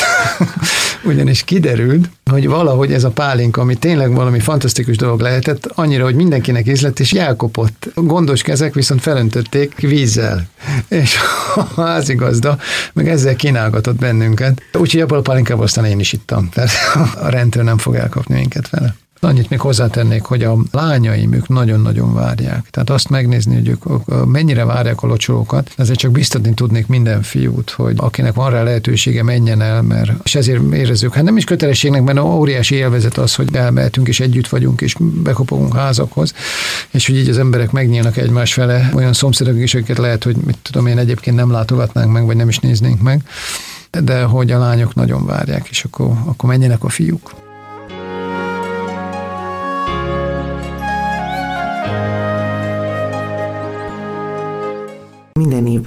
Ugyanis 1.05 1.45
kiderült, 1.45 2.09
hogy 2.31 2.49
valahogy 2.49 2.93
ez 2.93 3.05
a 3.05 3.11
pálinka, 3.11 3.61
ami 3.61 3.75
tényleg 3.75 4.15
valami 4.15 4.41
fantasztikus 4.41 4.97
dolog 4.97 5.21
lehetett, 5.21 5.67
annyira, 5.75 6.05
hogy 6.05 6.15
mindenkinek 6.15 6.67
ízlett, 6.67 7.01
és 7.01 7.13
elkopott. 7.13 7.91
Gondos 7.95 8.43
kezek 8.43 8.75
viszont 8.75 9.01
felöntötték 9.01 9.81
vízzel. 9.81 10.47
És 10.89 11.17
a 11.55 11.81
házigazda 11.83 12.59
meg 12.93 13.09
ezzel 13.09 13.37
kínálgatott 13.37 13.97
bennünket. 13.97 14.63
Úgyhogy 14.73 15.01
abban 15.01 15.19
a 15.19 15.23
pálinkával 15.23 15.65
aztán 15.65 15.85
én 15.85 16.01
is 16.01 16.13
ittam. 16.13 16.49
Tehát 16.49 16.71
a 17.27 17.29
rendőr 17.29 17.65
nem 17.65 17.79
fog 17.79 17.95
elkapni 17.95 18.35
minket 18.35 18.69
vele. 18.69 18.95
Annyit 19.21 19.51
még 19.51 19.61
hozzátennék, 19.61 20.23
hogy 20.23 20.43
a 20.43 20.57
lányaim 20.73 21.33
ők 21.33 21.49
nagyon-nagyon 21.49 22.15
várják. 22.15 22.67
Tehát 22.71 22.91
azt 22.91 23.09
megnézni, 23.09 23.55
hogy 23.55 23.69
ők 23.69 23.85
mennyire 24.27 24.65
várják 24.65 25.03
a 25.03 25.07
locsolókat, 25.07 25.71
ezért 25.77 25.99
csak 25.99 26.11
biztatni 26.11 26.55
tudnék 26.55 26.87
minden 26.87 27.23
fiút, 27.23 27.71
hogy 27.71 27.95
akinek 27.97 28.35
van 28.35 28.51
rá 28.51 28.63
lehetősége, 28.63 29.23
menjen 29.23 29.61
el, 29.61 29.83
mert 29.83 30.11
és 30.25 30.35
ezért 30.35 30.73
érezzük, 30.73 31.15
hát 31.15 31.25
nem 31.25 31.37
is 31.37 31.45
kötelességnek, 31.45 32.03
mert 32.03 32.19
óriási 32.19 32.75
élvezet 32.75 33.19
az, 33.19 33.35
hogy 33.35 33.49
elmehetünk 33.53 34.09
és 34.09 34.21
együtt 34.21 34.49
vagyunk, 34.49 34.81
és 34.81 34.97
bekopogunk 35.23 35.77
házakhoz, 35.77 36.33
és 36.91 37.07
hogy 37.07 37.17
így 37.17 37.29
az 37.29 37.39
emberek 37.39 37.71
megnyílnak 37.71 38.17
egymás 38.17 38.53
fele, 38.53 38.91
olyan 38.95 39.13
szomszédok 39.13 39.59
is, 39.59 39.75
akiket 39.75 39.99
lehet, 39.99 40.25
hogy 40.25 40.37
mit 40.37 40.59
tudom 40.63 40.87
én 40.87 40.99
egyébként 40.99 41.37
nem 41.37 41.51
látogatnánk 41.51 42.13
meg, 42.13 42.27
vagy 42.27 42.37
nem 42.37 42.49
is 42.49 42.59
néznénk 42.59 43.03
meg, 43.03 43.23
de 43.91 44.23
hogy 44.23 44.51
a 44.51 44.59
lányok 44.59 44.95
nagyon 44.95 45.27
várják, 45.27 45.69
és 45.71 45.85
akkor, 45.85 46.11
akkor 46.25 46.49
menjenek 46.49 46.85
a 46.85 46.89
fiúk. 46.89 47.46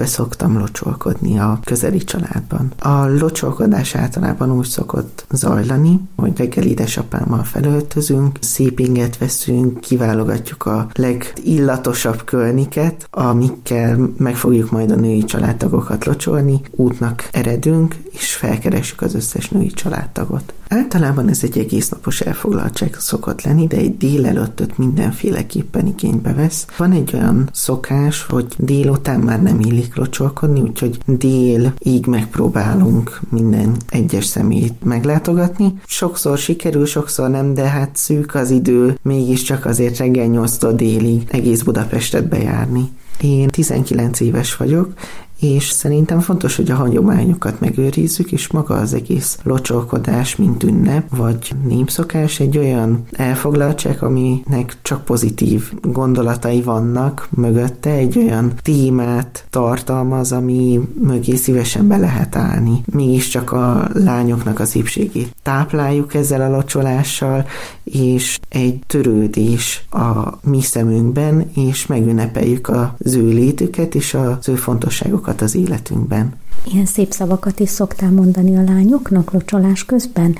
Szoktam 0.09 0.57
locsolkodni 0.57 1.39
a 1.39 1.59
közeli 1.63 2.03
családban. 2.03 2.71
A 2.79 3.05
locsolkodás 3.05 3.95
általában 3.95 4.51
úgy 4.51 4.65
szokott 4.65 5.25
zajlani, 5.31 5.99
hogy 6.15 6.37
reggel 6.37 6.63
édesapámmal 6.63 7.43
felöltözünk, 7.43 8.37
szép 8.41 8.79
inget 8.79 9.17
veszünk, 9.17 9.79
kiválogatjuk 9.79 10.65
a 10.65 10.87
legillatosabb 10.93 12.23
körniket, 12.23 13.07
amikkel 13.11 14.09
meg 14.17 14.35
fogjuk 14.35 14.71
majd 14.71 14.91
a 14.91 14.95
női 14.95 15.23
családtagokat 15.23 16.05
locsolni, 16.05 16.61
útnak 16.71 17.27
eredünk, 17.31 17.95
és 18.11 18.35
felkeressük 18.35 19.01
az 19.01 19.15
összes 19.15 19.49
női 19.49 19.71
családtagot. 19.71 20.53
Általában 20.69 21.29
ez 21.29 21.39
egy 21.43 21.57
egész 21.57 21.89
napos 21.89 22.21
elfoglaltság 22.21 22.95
szokott 22.99 23.41
lenni, 23.41 23.67
de 23.67 23.77
egy 23.77 23.97
délelőttöt 23.97 24.77
mindenféleképpen 24.77 25.87
igénybe 25.87 26.33
vesz. 26.33 26.65
Van 26.77 26.91
egy 26.91 27.11
olyan 27.13 27.49
szokás, 27.53 28.25
hogy 28.25 28.45
délután 28.57 29.19
már 29.19 29.41
nem 29.41 29.59
illik 29.59 29.95
locsolkodni, 29.99 30.61
úgyhogy 30.61 30.97
délig 31.05 32.05
megpróbálunk 32.05 33.19
minden 33.29 33.75
egyes 33.89 34.25
szemét 34.25 34.83
meglátogatni. 34.83 35.73
Sokszor 35.85 36.37
sikerül, 36.37 36.85
sokszor 36.85 37.29
nem, 37.29 37.53
de 37.53 37.67
hát 37.67 37.95
szűk 37.95 38.35
az 38.35 38.49
idő, 38.49 38.97
mégiscsak 39.01 39.65
azért 39.65 39.97
reggel 39.97 40.25
8 40.25 40.75
délig 40.75 41.27
egész 41.27 41.61
Budapestet 41.61 42.27
bejárni. 42.27 42.89
Én 43.21 43.47
19 43.47 44.19
éves 44.19 44.55
vagyok, 44.55 44.93
és 45.39 45.69
szerintem 45.69 46.19
fontos, 46.19 46.55
hogy 46.55 46.71
a 46.71 46.75
hagyományokat 46.75 47.59
megőrizzük, 47.59 48.31
és 48.31 48.47
maga 48.47 48.75
az 48.75 48.93
egész 48.93 49.39
locsolkodás, 49.43 50.35
mint 50.35 50.63
ünnep, 50.63 51.15
vagy 51.15 51.51
népszokás 51.63 52.39
egy 52.39 52.57
olyan 52.57 53.03
elfoglaltság, 53.11 54.03
aminek 54.03 54.77
csak 54.81 55.05
pozitív 55.05 55.71
gondolatai 55.81 56.61
vannak 56.61 57.27
mögötte, 57.29 57.89
egy 57.89 58.17
olyan 58.17 58.53
témát 58.61 59.45
tartalmaz, 59.49 60.31
ami 60.31 60.79
mögé 61.01 61.35
szívesen 61.35 61.87
be 61.87 61.97
lehet 61.97 62.35
állni. 62.35 62.81
Mégiscsak 62.93 63.51
a 63.51 63.89
lányoknak 63.93 64.59
az 64.59 64.75
épségét 64.75 65.35
tápláljuk 65.43 66.13
ezzel 66.13 66.41
a 66.41 66.55
locsolással, 66.55 67.45
és 67.83 68.39
egy 68.49 68.79
törődés 68.87 69.85
a 69.91 70.37
mi 70.43 70.61
szemünkben, 70.61 71.49
és 71.55 71.85
megünnepeljük 71.85 72.69
az 72.69 73.15
ő 73.15 73.27
létüket 73.27 73.95
és 73.95 74.13
az 74.13 74.49
ő 74.49 74.55
fontosságokat 74.55 75.28
az 75.41 75.55
életünkben. 75.55 76.33
Ilyen 76.65 76.85
szép 76.85 77.11
szavakat 77.11 77.59
is 77.59 77.69
szoktál 77.69 78.11
mondani 78.11 78.57
a 78.57 78.63
lányoknak 78.63 79.31
locsolás 79.31 79.85
közben? 79.85 80.37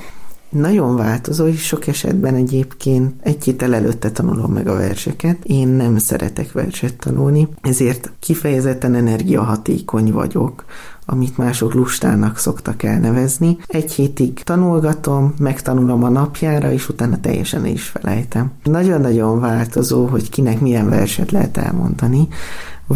Nagyon 0.48 0.96
változó, 0.96 1.46
és 1.46 1.66
sok 1.66 1.86
esetben 1.86 2.34
egyébként 2.34 3.14
egy 3.22 3.44
héttel 3.44 3.74
előtte 3.74 4.10
tanulom 4.10 4.52
meg 4.52 4.68
a 4.68 4.76
verseket. 4.76 5.44
Én 5.44 5.68
nem 5.68 5.98
szeretek 5.98 6.52
verset 6.52 6.96
tanulni, 6.96 7.48
ezért 7.60 8.12
kifejezetten 8.18 8.94
energiahatékony 8.94 10.12
vagyok 10.12 10.64
amit 11.10 11.36
mások 11.36 11.74
lustának 11.74 12.38
szoktak 12.38 12.82
elnevezni. 12.82 13.56
Egy 13.66 13.92
hétig 13.92 14.32
tanulgatom, 14.32 15.34
megtanulom 15.38 16.04
a 16.04 16.08
napjára, 16.08 16.72
és 16.72 16.88
utána 16.88 17.20
teljesen 17.20 17.66
is 17.66 17.82
felejtem. 17.82 18.52
Nagyon-nagyon 18.62 19.40
változó, 19.40 20.06
hogy 20.06 20.30
kinek 20.30 20.60
milyen 20.60 20.88
verset 20.88 21.30
lehet 21.30 21.56
elmondani. 21.56 22.28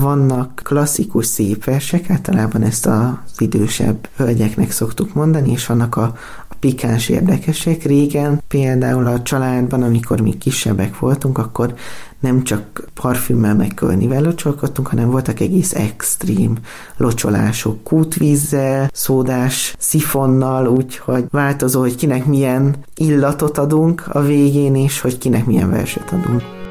Vannak 0.00 0.60
klasszikus 0.64 1.26
szép 1.26 1.64
versek, 1.64 2.10
általában 2.10 2.62
ezt 2.62 2.86
az 2.86 3.16
idősebb 3.38 4.08
hölgyeknek 4.16 4.70
szoktuk 4.70 5.14
mondani, 5.14 5.50
és 5.50 5.66
vannak 5.66 5.96
a, 5.96 6.02
a 6.48 6.54
pikáns 6.60 7.08
érdekesek. 7.08 7.82
Régen 7.82 8.42
például 8.48 9.06
a 9.06 9.22
családban, 9.22 9.82
amikor 9.82 10.20
mi 10.20 10.38
kisebbek 10.38 10.98
voltunk, 10.98 11.38
akkor 11.38 11.74
nem 12.20 12.42
csak 12.42 12.88
parfümmel 12.94 13.54
meg 13.54 13.72
kölnivel 13.74 14.22
locsolkodtunk, 14.22 14.88
hanem 14.88 15.10
voltak 15.10 15.40
egész 15.40 15.74
extrém 15.74 16.56
locsolások, 16.96 17.82
kútvízzel, 17.82 18.90
szódás 18.92 19.74
szifonnal, 19.78 20.66
úgyhogy 20.66 21.24
változó, 21.30 21.80
hogy 21.80 21.96
kinek 21.96 22.26
milyen 22.26 22.76
illatot 22.96 23.58
adunk 23.58 24.04
a 24.08 24.20
végén, 24.20 24.74
és 24.74 25.00
hogy 25.00 25.18
kinek 25.18 25.46
milyen 25.46 25.70
verset 25.70 26.12
adunk. 26.12 26.63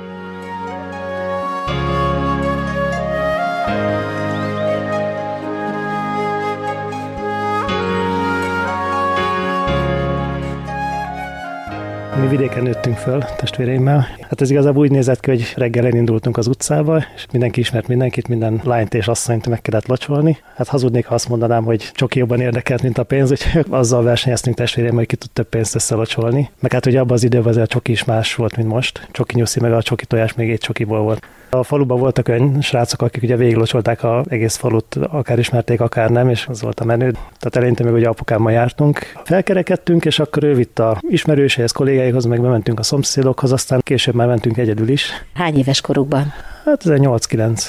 Mi 12.23 12.29
vidéken 12.29 12.63
nőttünk 12.63 12.97
föl 12.97 13.23
testvéreimmel. 13.37 14.07
Hát 14.21 14.41
ez 14.41 14.49
igazából 14.49 14.83
úgy 14.83 14.91
nézett 14.91 15.19
ki, 15.19 15.29
hogy 15.29 15.53
reggel 15.55 15.85
elindultunk 15.85 16.37
az 16.37 16.47
utcába, 16.47 17.03
és 17.15 17.25
mindenki 17.31 17.59
ismert 17.59 17.87
mindenkit, 17.87 18.27
minden 18.27 18.61
lányt 18.63 18.93
és 18.93 19.07
asszonyt 19.07 19.47
meg 19.47 19.61
kellett 19.61 19.87
locsolni. 19.87 20.37
Hát 20.55 20.67
hazudnék, 20.67 21.05
ha 21.05 21.13
azt 21.13 21.29
mondanám, 21.29 21.63
hogy 21.63 21.91
csoki 21.93 22.19
jobban 22.19 22.39
érdekelt, 22.39 22.81
mint 22.81 22.97
a 22.97 23.03
pénz, 23.03 23.29
hogy 23.29 23.65
azzal 23.69 24.03
versenyeztünk 24.03 24.55
testvéreimmel, 24.55 24.99
hogy 24.99 25.07
ki 25.07 25.15
tud 25.15 25.31
több 25.31 25.49
pénzt 25.49 25.75
összelocsolni. 25.75 26.49
Meg 26.59 26.71
hát 26.71 26.85
ugye 26.85 26.99
abban 26.99 27.13
az 27.13 27.23
időben 27.23 27.47
azért 27.47 27.69
csoki 27.69 27.91
is 27.91 28.03
más 28.03 28.35
volt, 28.35 28.57
mint 28.57 28.69
most. 28.69 29.07
Csoki 29.11 29.35
nyuszi, 29.37 29.59
meg 29.59 29.73
a 29.73 29.81
csoki 29.81 30.05
tojás 30.05 30.33
még 30.33 30.51
egy 30.51 30.59
csokiból 30.59 30.99
volt. 30.99 31.25
A 31.53 31.63
faluban 31.63 31.99
voltak 31.99 32.27
olyan 32.27 32.61
srácok, 32.61 33.01
akik 33.01 33.23
ugye 33.23 33.35
végiglocsolták 33.35 34.03
a 34.03 34.23
egész 34.29 34.55
falut, 34.55 34.95
akár 34.95 35.39
ismerték, 35.39 35.81
akár 35.81 36.09
nem, 36.09 36.29
és 36.29 36.47
az 36.47 36.61
volt 36.61 36.79
a 36.79 36.85
menő. 36.85 37.11
Tehát 37.11 37.55
eleinte 37.55 37.83
még 37.83 37.93
ugye 37.93 38.07
apukámmal 38.07 38.51
jártunk. 38.51 38.99
Felkerekedtünk, 39.23 40.05
és 40.05 40.19
akkor 40.19 40.43
ő 40.43 40.53
vitt 40.53 40.79
a 40.79 40.97
ismerőséhez, 41.01 41.71
kollégáihoz, 41.71 42.25
meg 42.25 42.41
bementünk 42.41 42.79
a 42.79 42.83
szomszédokhoz, 42.83 43.51
aztán 43.51 43.81
később 43.83 44.15
már 44.15 44.27
mentünk 44.27 44.57
egyedül 44.57 44.89
is. 44.89 45.11
Hány 45.33 45.57
éves 45.57 45.81
korukban? 45.81 46.33
Hát 46.65 46.85
ez 46.85 46.99
8-9. 47.01 47.63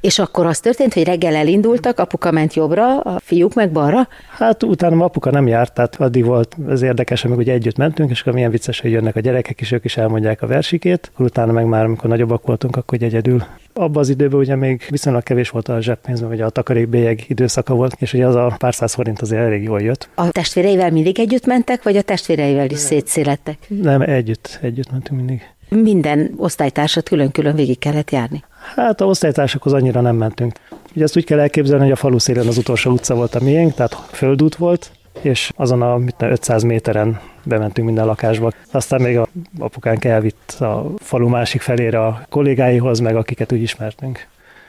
És 0.00 0.18
akkor 0.18 0.46
az 0.46 0.60
történt, 0.60 0.94
hogy 0.94 1.04
reggel 1.04 1.34
elindultak, 1.34 1.98
apuka 1.98 2.30
ment 2.30 2.54
jobbra, 2.54 3.00
a 3.00 3.20
fiúk 3.24 3.54
meg 3.54 3.70
balra? 3.72 4.08
Hát 4.28 4.62
utána 4.62 5.04
apuka 5.04 5.30
nem 5.30 5.46
járt, 5.46 5.74
tehát 5.74 5.96
addig 5.96 6.24
volt 6.24 6.56
az 6.66 6.82
érdekes, 6.82 7.24
amikor 7.24 7.42
ugye 7.42 7.52
együtt 7.52 7.76
mentünk, 7.76 8.10
és 8.10 8.20
akkor 8.20 8.32
milyen 8.32 8.50
vicces, 8.50 8.80
hogy 8.80 8.90
jönnek 8.90 9.16
a 9.16 9.20
gyerekek, 9.20 9.60
és 9.60 9.72
ők 9.72 9.84
is 9.84 9.96
elmondják 9.96 10.42
a 10.42 10.46
versikét. 10.46 11.10
Akkor 11.14 11.26
utána 11.26 11.52
meg 11.52 11.64
már, 11.64 11.84
amikor 11.84 12.10
nagyobbak 12.10 12.46
voltunk, 12.46 12.76
akkor 12.76 13.02
egyedül. 13.02 13.42
Abban 13.74 14.02
az 14.02 14.08
időben 14.08 14.38
ugye 14.38 14.56
még 14.56 14.86
viszonylag 14.88 15.22
kevés 15.22 15.50
volt 15.50 15.68
a 15.68 15.80
zseppénz, 15.80 16.22
ugye 16.22 16.44
a 16.44 16.50
takarékbélyeg 16.50 17.24
időszaka 17.28 17.74
volt, 17.74 17.96
és 17.98 18.12
ugye 18.12 18.26
az 18.26 18.34
a 18.34 18.54
pár 18.58 18.74
száz 18.74 18.94
forint 18.94 19.20
azért 19.20 19.42
elég 19.42 19.62
jól 19.62 19.80
jött. 19.80 20.08
A 20.14 20.30
testvéreivel 20.30 20.90
mindig 20.90 21.18
együtt 21.18 21.46
mentek, 21.46 21.82
vagy 21.82 21.96
a 21.96 22.02
testvéreivel 22.02 22.70
is 22.70 22.78
szétszélettek? 22.78 23.58
Nem, 23.68 24.00
együtt, 24.00 24.58
együtt 24.62 24.90
mentünk 24.90 25.18
mindig. 25.18 25.42
Minden 25.70 26.34
osztálytársat 26.36 27.08
külön-külön 27.08 27.54
végig 27.54 27.78
kellett 27.78 28.10
járni. 28.10 28.44
Hát 28.76 29.00
a 29.00 29.04
osztálytársakhoz 29.04 29.72
annyira 29.72 30.00
nem 30.00 30.16
mentünk. 30.16 30.58
Ugye 30.94 31.04
ezt 31.04 31.16
úgy 31.16 31.24
kell 31.24 31.38
elképzelni, 31.38 31.82
hogy 31.82 31.92
a 31.92 31.96
falu 31.96 32.18
szélén 32.18 32.48
az 32.48 32.58
utolsó 32.58 32.90
utca 32.90 33.14
volt 33.14 33.34
a 33.34 33.42
miénk, 33.42 33.74
tehát 33.74 33.94
földút 34.10 34.56
volt, 34.56 34.90
és 35.22 35.50
azon 35.56 35.82
a 35.82 35.96
mit 35.96 36.14
500 36.18 36.62
méteren 36.62 37.20
bementünk 37.44 37.86
minden 37.86 38.06
lakásba. 38.06 38.52
Aztán 38.70 39.00
még 39.00 39.18
a 39.18 39.28
apukánk 39.58 40.04
elvitt 40.04 40.56
a 40.60 40.92
falu 40.98 41.28
másik 41.28 41.60
felére 41.60 42.06
a 42.06 42.22
kollégáihoz, 42.28 42.98
meg 42.98 43.16
akiket 43.16 43.52
úgy 43.52 43.62
ismertünk. 43.62 44.26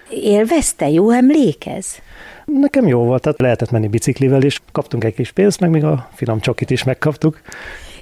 Élvezte? 0.09 0.89
Jó 0.89 1.11
emlékez? 1.11 2.01
Nekem 2.45 2.87
jó 2.87 3.03
volt, 3.03 3.21
tehát 3.21 3.39
lehetett 3.39 3.71
menni 3.71 3.87
biciklivel 3.87 4.41
is, 4.41 4.61
kaptunk 4.71 5.03
egy 5.03 5.13
kis 5.13 5.31
pénzt, 5.31 5.59
meg 5.59 5.69
még 5.69 5.83
a 5.83 6.09
finom 6.13 6.39
csokit 6.39 6.69
is 6.69 6.83
megkaptuk. 6.83 7.41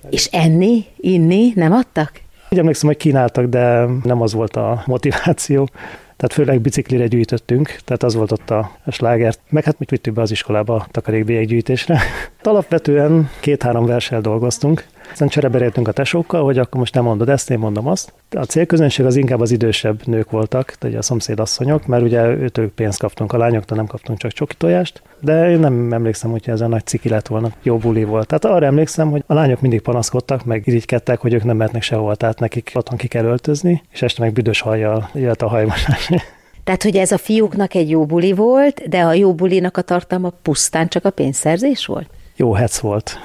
És 0.09 0.25
enni, 0.25 0.85
inni 0.97 1.51
nem 1.55 1.71
adtak? 1.71 2.11
Úgy 2.51 2.59
emlékszem, 2.59 2.87
hogy 2.87 2.97
kínáltak, 2.97 3.45
de 3.45 3.85
nem 4.03 4.21
az 4.21 4.33
volt 4.33 4.55
a 4.55 4.83
motiváció. 4.85 5.69
Tehát 6.17 6.33
főleg 6.33 6.61
biciklire 6.61 7.07
gyűjtöttünk, 7.07 7.75
tehát 7.85 8.03
az 8.03 8.15
volt 8.15 8.31
ott 8.31 8.49
a, 8.49 8.71
slágert. 8.87 9.39
Meg 9.49 9.63
hát 9.63 9.79
mit 9.79 9.89
vittük 9.89 10.13
be 10.13 10.21
az 10.21 10.31
iskolába 10.31 10.75
a 10.75 10.87
takarékbélyeggyűjtésre. 10.91 11.99
Alapvetően 12.43 13.29
két-három 13.39 13.85
versel 13.85 14.21
dolgoztunk, 14.21 14.85
aztán 15.11 15.27
csereberéltünk 15.27 15.87
a 15.87 15.91
tesókkal, 15.91 16.43
hogy 16.43 16.57
akkor 16.57 16.79
most 16.79 16.93
nem 16.93 17.03
mondod 17.03 17.29
ezt, 17.29 17.49
én 17.49 17.59
mondom 17.59 17.87
azt. 17.87 18.13
A 18.29 18.43
célközönség 18.43 19.05
az 19.05 19.15
inkább 19.15 19.39
az 19.39 19.51
idősebb 19.51 20.05
nők 20.05 20.31
voltak, 20.31 20.75
tehát 20.79 20.97
a 20.97 21.01
szomszédasszonyok, 21.01 21.85
mert 21.85 22.03
ugye 22.03 22.25
őtől 22.25 22.71
pénzt 22.71 22.99
kaptunk 22.99 23.33
a 23.33 23.37
lányoktól, 23.37 23.77
nem 23.77 23.87
kaptunk 23.87 24.19
csak 24.19 24.31
csoki 24.31 24.55
tojást, 24.55 25.01
de 25.19 25.49
én 25.49 25.59
nem 25.59 25.93
emlékszem, 25.93 26.31
hogy 26.31 26.43
ez 26.45 26.61
a 26.61 26.67
nagy 26.67 26.85
ciki 26.85 27.09
lett 27.09 27.27
volna, 27.27 27.51
jó 27.63 27.77
buli 27.77 28.03
volt. 28.03 28.27
Tehát 28.27 28.45
arra 28.45 28.65
emlékszem, 28.65 29.09
hogy 29.09 29.23
a 29.25 29.33
lányok 29.33 29.61
mindig 29.61 29.81
panaszkodtak, 29.81 30.45
meg 30.45 30.67
irigykedtek, 30.67 31.19
hogy 31.19 31.33
ők 31.33 31.43
nem 31.43 31.57
mehetnek 31.57 31.81
sehol, 31.81 32.15
tehát 32.15 32.39
nekik 32.39 32.71
otthon 32.73 32.97
ki 32.97 33.07
kell 33.07 33.25
öltözni, 33.25 33.83
és 33.91 34.01
este 34.01 34.21
meg 34.21 34.33
büdös 34.33 34.61
hajjal 34.61 35.09
jött 35.13 35.41
a 35.41 35.47
hajmosás. 35.47 36.09
Tehát, 36.63 36.83
hogy 36.83 36.95
ez 36.95 37.11
a 37.11 37.17
fiúknak 37.17 37.73
egy 37.73 37.89
jó 37.89 38.05
buli 38.05 38.33
volt, 38.33 38.89
de 38.89 39.01
a 39.01 39.13
jó 39.13 39.33
bulinak 39.33 39.77
a 39.77 39.81
tartalma 39.81 40.29
pusztán 40.41 40.87
csak 40.87 41.05
a 41.05 41.09
pénzszerzés 41.09 41.85
volt? 41.85 42.09
Jó 42.35 42.53
hec 42.53 42.79
volt. 42.79 43.19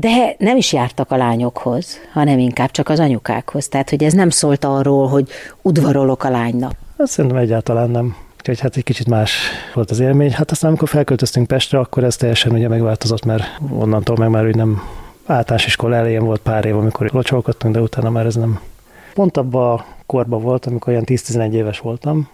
De 0.00 0.34
nem 0.38 0.56
is 0.56 0.72
jártak 0.72 1.10
a 1.10 1.16
lányokhoz, 1.16 1.98
hanem 2.12 2.38
inkább 2.38 2.70
csak 2.70 2.88
az 2.88 3.00
anyukákhoz. 3.00 3.68
Tehát, 3.68 3.90
hogy 3.90 4.04
ez 4.04 4.12
nem 4.12 4.30
szólt 4.30 4.64
arról, 4.64 5.08
hogy 5.08 5.28
udvarolok 5.62 6.24
a 6.24 6.30
lánynak. 6.30 6.72
Azt 6.96 7.12
szerintem 7.12 7.40
egyáltalán 7.40 7.90
nem. 7.90 8.16
Úgyhogy 8.38 8.60
hát 8.60 8.76
egy 8.76 8.82
kicsit 8.82 9.08
más 9.08 9.50
volt 9.74 9.90
az 9.90 10.00
élmény. 10.00 10.32
Hát 10.32 10.50
aztán, 10.50 10.70
amikor 10.70 10.88
felköltöztünk 10.88 11.46
Pestre, 11.46 11.78
akkor 11.78 12.04
ez 12.04 12.16
teljesen 12.16 12.52
ugye 12.52 12.68
megváltozott, 12.68 13.24
mert 13.24 13.44
onnantól 13.78 14.16
meg 14.16 14.30
már 14.30 14.46
úgy 14.46 14.54
nem 14.54 14.82
általános 15.26 15.66
iskola 15.66 15.96
elején 15.96 16.24
volt 16.24 16.40
pár 16.40 16.64
év, 16.64 16.76
amikor 16.76 17.10
locsolkodtunk, 17.12 17.74
de 17.74 17.80
utána 17.80 18.10
már 18.10 18.26
ez 18.26 18.34
nem. 18.34 18.60
Pont 19.14 19.36
abban 19.36 19.78
a 19.78 19.84
korban 20.06 20.42
volt, 20.42 20.66
amikor 20.66 20.92
olyan 20.92 21.04
10-11 21.06 21.52
éves 21.52 21.78
voltam, 21.78 22.28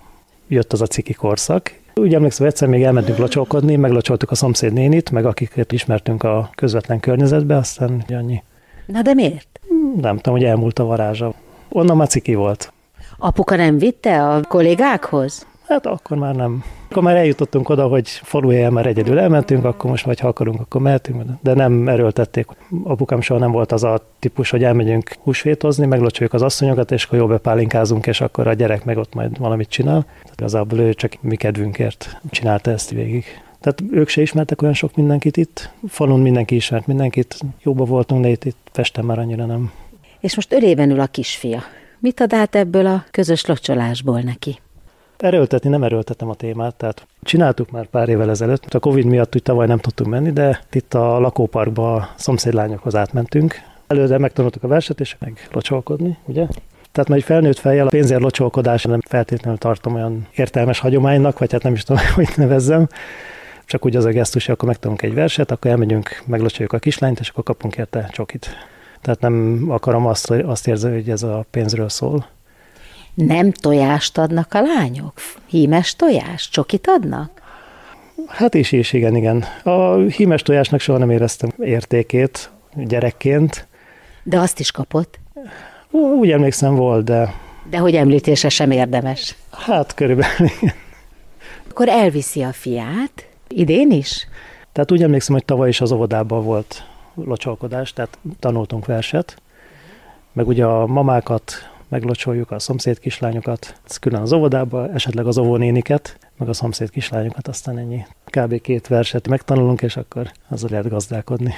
jött 0.48 0.72
az 0.72 0.80
a 0.80 0.86
ciki 0.86 1.12
korszak, 1.12 1.74
úgy 1.94 2.14
emlékszem, 2.14 2.46
egyszer 2.46 2.68
még 2.68 2.82
elmentünk 2.82 3.18
locsolkodni, 3.18 3.76
meglocsoltuk 3.76 4.30
a 4.30 4.34
szomszéd 4.34 4.72
nénit, 4.72 5.10
meg 5.10 5.24
akiket 5.24 5.72
ismertünk 5.72 6.22
a 6.22 6.50
közvetlen 6.54 7.00
környezetbe, 7.00 7.56
aztán 7.56 8.04
annyi. 8.08 8.42
Na 8.86 9.02
de 9.02 9.14
miért? 9.14 9.60
Nem 10.00 10.16
tudom, 10.16 10.38
hogy 10.38 10.44
elmúlt 10.44 10.78
a 10.78 10.84
varázsa. 10.84 11.34
Onnan 11.68 11.96
már 11.96 12.08
ciki 12.08 12.34
volt. 12.34 12.72
Apuka 13.18 13.56
nem 13.56 13.78
vitte 13.78 14.28
a 14.28 14.40
kollégákhoz? 14.42 15.46
Hát 15.66 15.86
akkor 15.86 16.16
már 16.16 16.34
nem. 16.34 16.64
Akkor 16.92 17.04
már 17.04 17.16
eljutottunk 17.16 17.68
oda, 17.68 17.86
hogy 17.86 18.08
faluhelyen 18.08 18.72
már 18.72 18.86
egyedül 18.86 19.18
elmentünk, 19.18 19.64
akkor 19.64 19.90
most 19.90 20.04
vagy 20.04 20.20
ha 20.20 20.28
akarunk, 20.28 20.60
akkor 20.60 20.80
mehetünk, 20.80 21.22
de 21.40 21.54
nem 21.54 21.88
erőltették. 21.88 22.46
Apukám 22.84 23.20
soha 23.20 23.40
nem 23.40 23.50
volt 23.50 23.72
az 23.72 23.84
a 23.84 24.06
típus, 24.18 24.50
hogy 24.50 24.64
elmegyünk 24.64 25.16
húsvétozni, 25.22 25.86
meglocsoljuk 25.86 26.34
az 26.34 26.42
asszonyokat, 26.42 26.90
és 26.90 27.04
akkor 27.04 27.18
jó 27.18 27.26
bepálinkázunk, 27.26 28.06
és 28.06 28.20
akkor 28.20 28.46
a 28.46 28.52
gyerek 28.52 28.84
meg 28.84 28.96
ott 28.96 29.14
majd 29.14 29.38
valamit 29.38 29.68
csinál. 29.68 30.02
Tehát 30.02 30.40
igazából 30.40 30.78
ő 30.78 30.94
csak 30.94 31.12
mi 31.20 31.36
kedvünkért 31.36 32.20
csinálta 32.30 32.70
ezt 32.70 32.90
végig. 32.90 33.24
Tehát 33.60 33.82
ők 33.90 34.08
se 34.08 34.20
ismertek 34.20 34.62
olyan 34.62 34.74
sok 34.74 34.96
mindenkit 34.96 35.36
itt. 35.36 35.70
Falun 35.88 36.20
mindenki 36.20 36.54
ismert 36.54 36.86
mindenkit. 36.86 37.40
Jóba 37.62 37.84
voltunk, 37.84 38.22
de 38.22 38.28
itt, 38.28 38.44
itt 38.44 38.68
Pesten 38.72 39.04
már 39.04 39.18
annyira 39.18 39.46
nem. 39.46 39.72
És 40.20 40.34
most 40.34 40.52
örében 40.52 40.90
ül 40.90 41.00
a 41.00 41.06
kisfia. 41.06 41.62
Mit 41.98 42.20
ad 42.20 42.34
át 42.34 42.54
ebből 42.54 42.86
a 42.86 43.04
közös 43.10 43.46
locsolásból 43.46 44.20
neki? 44.20 44.58
Erőltetni 45.22 45.68
nem 45.68 45.82
erőltetem 45.82 46.28
a 46.28 46.34
témát, 46.34 46.74
tehát 46.74 47.06
csináltuk 47.22 47.70
már 47.70 47.86
pár 47.86 48.08
évvel 48.08 48.30
ezelőtt. 48.30 48.74
A 48.74 48.78
Covid 48.78 49.04
miatt 49.04 49.34
úgy 49.34 49.42
tavaly 49.42 49.66
nem 49.66 49.78
tudtunk 49.78 50.10
menni, 50.10 50.30
de 50.30 50.60
itt 50.72 50.94
a 50.94 51.18
lakóparkba 51.18 51.94
a 51.94 52.08
szomszédlányokhoz 52.16 52.94
átmentünk. 52.94 53.54
Előre 53.86 54.18
megtanultuk 54.18 54.62
a 54.62 54.68
verset, 54.68 55.00
és 55.00 55.16
meg 55.18 55.48
locsolkodni, 55.52 56.18
ugye? 56.24 56.46
Tehát 56.92 57.08
majd 57.08 57.22
felnőtt 57.22 57.58
fejjel 57.58 57.86
a 57.86 57.90
pénzért 57.90 58.20
locsolkodás 58.20 58.84
nem 58.84 59.00
feltétlenül 59.00 59.58
tartom 59.58 59.94
olyan 59.94 60.26
értelmes 60.34 60.78
hagyománynak, 60.78 61.38
vagy 61.38 61.52
hát 61.52 61.62
nem 61.62 61.72
is 61.72 61.82
tudom, 61.82 62.02
hogy 62.14 62.28
nevezzem. 62.36 62.88
Csak 63.64 63.84
úgy 63.84 63.96
az 63.96 64.04
a 64.04 64.10
gesztus, 64.10 64.46
hogy 64.46 64.54
akkor 64.54 64.68
megtanulunk 64.68 65.02
egy 65.02 65.14
verset, 65.14 65.50
akkor 65.50 65.70
elmegyünk, 65.70 66.22
meglocsoljuk 66.26 66.72
a 66.72 66.78
kislányt, 66.78 67.20
és 67.20 67.28
akkor 67.28 67.44
kapunk 67.44 67.76
érte 67.76 68.08
csokit. 68.12 68.48
Tehát 69.00 69.20
nem 69.20 69.64
akarom 69.68 70.06
azt, 70.06 70.30
azt 70.30 70.68
érzem, 70.68 70.92
hogy 70.92 71.10
ez 71.10 71.22
a 71.22 71.44
pénzről 71.50 71.88
szól. 71.88 72.26
Nem 73.14 73.52
tojást 73.52 74.18
adnak 74.18 74.54
a 74.54 74.60
lányok? 74.60 75.12
Hímes 75.46 75.96
tojás? 75.96 76.48
Csokit 76.48 76.86
adnak? 76.88 77.42
Hát 78.28 78.54
is, 78.54 78.72
is, 78.72 78.92
igen, 78.92 79.16
igen. 79.16 79.44
A 79.62 79.96
hímes 79.96 80.42
tojásnak 80.42 80.80
soha 80.80 80.98
nem 80.98 81.10
éreztem 81.10 81.50
értékét 81.58 82.50
gyerekként. 82.74 83.66
De 84.22 84.38
azt 84.38 84.60
is 84.60 84.70
kapott? 84.70 85.18
Úgy 85.90 86.30
emlékszem 86.30 86.74
volt, 86.74 87.04
de... 87.04 87.34
De 87.70 87.78
hogy 87.78 87.94
említése 87.94 88.48
sem 88.48 88.70
érdemes? 88.70 89.36
Hát 89.50 89.94
körülbelül 89.94 90.48
igen. 90.60 90.74
Akkor 91.70 91.88
elviszi 91.88 92.42
a 92.42 92.52
fiát, 92.52 93.26
idén 93.48 93.90
is? 93.90 94.26
Tehát 94.72 94.92
úgy 94.92 95.02
emlékszem, 95.02 95.34
hogy 95.34 95.44
tavaly 95.44 95.68
is 95.68 95.80
az 95.80 95.92
óvodában 95.92 96.44
volt 96.44 96.84
locsolkodás, 97.14 97.92
tehát 97.92 98.18
tanultunk 98.38 98.86
verset, 98.86 99.36
meg 100.32 100.48
ugye 100.48 100.64
a 100.64 100.86
mamákat 100.86 101.52
meglocsoljuk 101.92 102.50
a 102.50 102.58
szomszéd 102.58 102.98
kislányokat, 102.98 103.74
ez 103.88 103.96
külön 103.96 104.20
az 104.20 104.32
óvodába, 104.32 104.88
esetleg 104.92 105.26
az 105.26 105.38
óvónéniket, 105.38 106.18
meg 106.38 106.48
a 106.48 106.52
szomszéd 106.52 106.90
kislányokat, 106.90 107.48
aztán 107.48 107.78
ennyi. 107.78 108.06
Kb. 108.24 108.60
két 108.60 108.86
verset 108.86 109.28
megtanulunk, 109.28 109.82
és 109.82 109.96
akkor 109.96 110.32
azzal 110.48 110.70
lehet 110.70 110.88
gazdálkodni. 110.88 111.54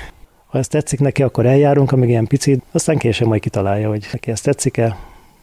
Ha 0.47 0.59
ezt 0.59 0.71
tetszik 0.71 1.01
neki, 1.01 1.23
akkor 1.23 1.47
eljárunk, 1.47 1.93
amíg 1.93 2.09
ilyen 2.09 2.27
picit, 2.27 2.63
aztán 2.73 2.99
később 2.99 3.29
majd 3.29 3.41
kitalálja, 3.41 3.89
hogy 3.89 4.07
neki 4.13 4.31
ezt 4.31 4.45
tetszik-e. 4.45 4.97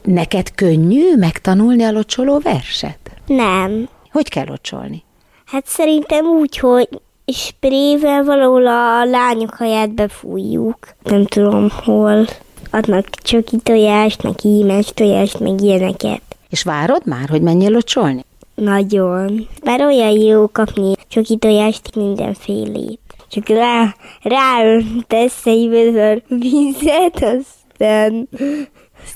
Neked 0.03 0.55
könnyű 0.55 1.15
megtanulni 1.17 1.83
a 1.83 1.91
locsoló 1.91 2.39
verset? 2.39 2.99
Nem. 3.25 3.89
Hogy 4.11 4.29
kell 4.29 4.45
locsolni? 4.45 5.03
Hát 5.45 5.65
szerintem 5.65 6.25
úgy, 6.25 6.57
hogy 6.57 6.89
sprével 7.25 8.23
valahol 8.23 8.67
a 8.67 9.05
lányok 9.05 9.53
haját 9.53 9.93
befújjuk. 9.93 10.77
Nem 11.03 11.25
tudom 11.25 11.69
hol 11.69 12.25
adnak 12.71 13.09
csoki 13.09 13.57
tojást, 13.57 14.23
meg 14.23 14.39
hímes 14.39 14.85
tojást, 14.93 15.39
meg 15.39 15.61
ilyeneket. 15.61 16.21
És 16.49 16.63
várod 16.63 17.01
már, 17.05 17.29
hogy 17.29 17.41
menjél 17.41 17.69
locsolni? 17.71 18.25
Nagyon. 18.55 19.47
Már 19.63 19.81
olyan 19.81 20.11
jó 20.11 20.47
kapni 20.47 20.93
csoki 21.07 21.37
tojást 21.37 21.95
mindenfélét. 21.95 22.99
Csak 23.29 23.47
rá, 23.47 23.95
ráöntesz 24.21 25.45
egy 25.45 25.69
vödör 25.69 26.23
vizet, 26.27 27.23
aztán... 27.23 28.29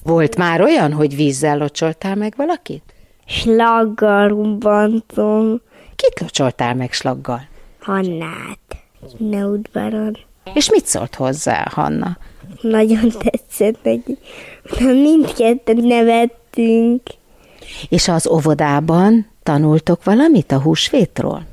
Volt 0.03 0.37
már 0.37 0.61
olyan, 0.61 0.93
hogy 0.93 1.15
vízzel 1.15 1.57
locsoltál 1.57 2.15
meg 2.15 2.33
valakit? 2.37 2.83
Slaggal 3.25 4.27
rubbantom. 4.27 5.61
Kit 5.95 6.19
locsoltál 6.19 6.75
meg 6.75 6.93
slaggal? 6.93 7.47
Hannát. 7.79 8.77
Ne 9.17 9.45
udvaron. 9.45 10.17
És 10.53 10.71
mit 10.71 10.85
szólt 10.85 11.15
hozzá, 11.15 11.67
Hanna? 11.71 12.17
Nagyon 12.61 13.09
tetszett 13.09 13.83
neki. 13.83 14.17
Mindketten 14.79 15.77
nevettünk. 15.77 17.01
És 17.89 18.07
az 18.07 18.27
óvodában 18.27 19.27
tanultok 19.43 20.03
valamit 20.03 20.51
a 20.51 20.61
húsvétról? 20.61 21.45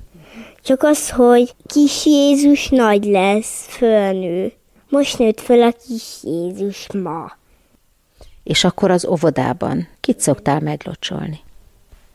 Csak 0.62 0.82
az, 0.82 1.10
hogy 1.10 1.54
kis 1.66 2.06
Jézus 2.06 2.68
nagy 2.68 3.04
lesz, 3.04 3.66
fölnő. 3.68 4.52
Most 4.88 5.18
nőtt 5.18 5.40
föl 5.40 5.62
a 5.62 5.72
kis 5.86 6.18
Jézus 6.22 6.86
ma. 6.92 7.32
És 8.42 8.64
akkor 8.64 8.90
az 8.90 9.06
óvodában 9.06 9.88
kit 10.00 10.20
szoktál 10.20 10.60
meglocsolni? 10.60 11.40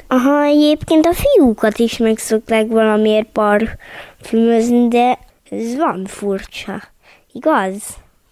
Aha, 0.08 0.44
egyébként 0.44 1.06
a 1.06 1.14
fiúkat 1.14 1.78
is 1.78 1.98
meg 1.98 2.18
szokták 2.18 2.68
valamiért 2.68 3.28
parfümözni, 3.28 4.88
de 4.88 5.20
ez 5.50 5.76
van 5.76 6.06
furcsa. 6.06 6.84
Igaz? 7.32 7.82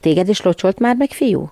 Téged 0.05 0.29
is 0.29 0.41
locsolt 0.41 0.79
már 0.79 0.95
meg 0.95 1.11
fiú? 1.11 1.51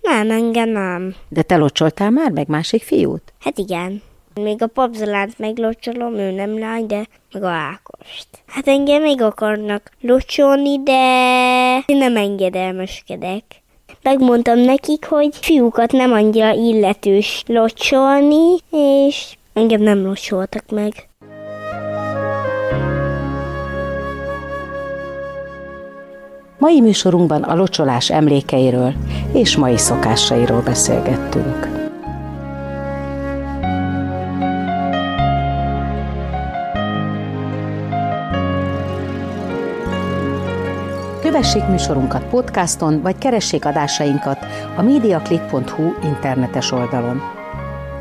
Nem, 0.00 0.30
engem 0.30 0.68
nem. 0.68 1.14
De 1.28 1.42
te 1.42 1.56
locsoltál 1.56 2.10
már 2.10 2.30
meg 2.30 2.48
másik 2.48 2.82
fiút? 2.82 3.32
Hát 3.40 3.58
igen. 3.58 4.02
Még 4.34 4.62
a 4.62 4.66
papzalánt 4.66 5.38
meglocsolom, 5.38 6.14
ő 6.14 6.30
nem 6.30 6.58
lány, 6.58 6.86
de 6.86 7.06
meg 7.32 7.42
a 7.42 7.48
Ákost. 7.48 8.26
Hát 8.46 8.68
engem 8.68 9.02
még 9.02 9.22
akarnak 9.22 9.90
locsolni, 10.00 10.82
de 10.82 10.92
én 11.86 11.96
nem 11.96 12.16
engedelmeskedek. 12.16 13.44
Megmondtam 14.02 14.58
nekik, 14.58 15.06
hogy 15.06 15.36
fiúkat 15.36 15.92
nem 15.92 16.12
annyira 16.12 16.52
illetős 16.52 17.42
locsolni, 17.46 18.56
és 18.70 19.36
engem 19.52 19.80
nem 19.80 20.02
locsoltak 20.02 20.64
meg. 20.70 21.08
Mai 26.64 26.80
műsorunkban 26.80 27.42
a 27.42 27.54
locsolás 27.54 28.10
emlékeiről 28.10 28.94
és 29.32 29.56
mai 29.56 29.76
szokásairól 29.76 30.60
beszélgettünk. 30.60 31.68
Kövessék 41.22 41.66
műsorunkat 41.68 42.24
podcaston, 42.24 43.02
vagy 43.02 43.18
keressék 43.18 43.64
adásainkat 43.64 44.38
a 44.76 44.82
mediaclick.hu 44.82 45.92
internetes 46.02 46.72
oldalon. 46.72 47.20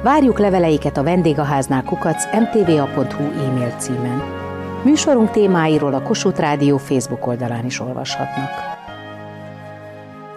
Várjuk 0.04 0.40
leveleiket 0.40 0.98
a 0.98 1.04
vendégháznál 1.04 1.84
kukac 1.84 2.24
mtva.hu 2.36 3.24
e-mail 3.24 3.74
címen. 3.78 4.43
Műsorunk 4.84 5.32
témáiról 5.32 5.94
a 5.94 6.02
Kossuth 6.02 6.40
Rádió 6.40 6.78
Facebook 6.78 7.28
oldalán 7.28 7.66
is 7.66 7.80
olvashatnak. 7.80 8.50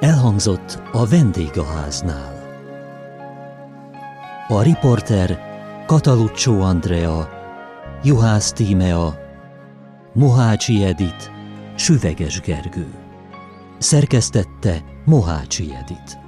Elhangzott 0.00 0.82
a 0.92 1.06
vendégháznál. 1.06 2.34
A 4.48 4.62
riporter 4.62 5.38
Kataluccio 5.86 6.60
Andrea, 6.60 7.28
Juhász 8.02 8.52
Tímea, 8.52 9.14
Mohácsi 10.12 10.84
Edit, 10.84 11.30
Süveges 11.74 12.40
Gergő. 12.40 12.86
Szerkesztette 13.78 14.82
Mohácsi 15.04 15.70
Edit. 15.82 16.18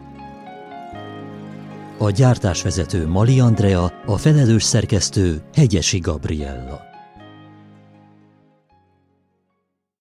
A 1.99 2.11
gyártásvezető 2.11 3.07
Mali 3.09 3.41
Andrea, 3.41 3.93
a 4.07 4.17
felelős 4.17 4.63
szerkesztő 4.63 5.43
Hegyesi 5.55 5.99
Gabriella. 5.99 6.88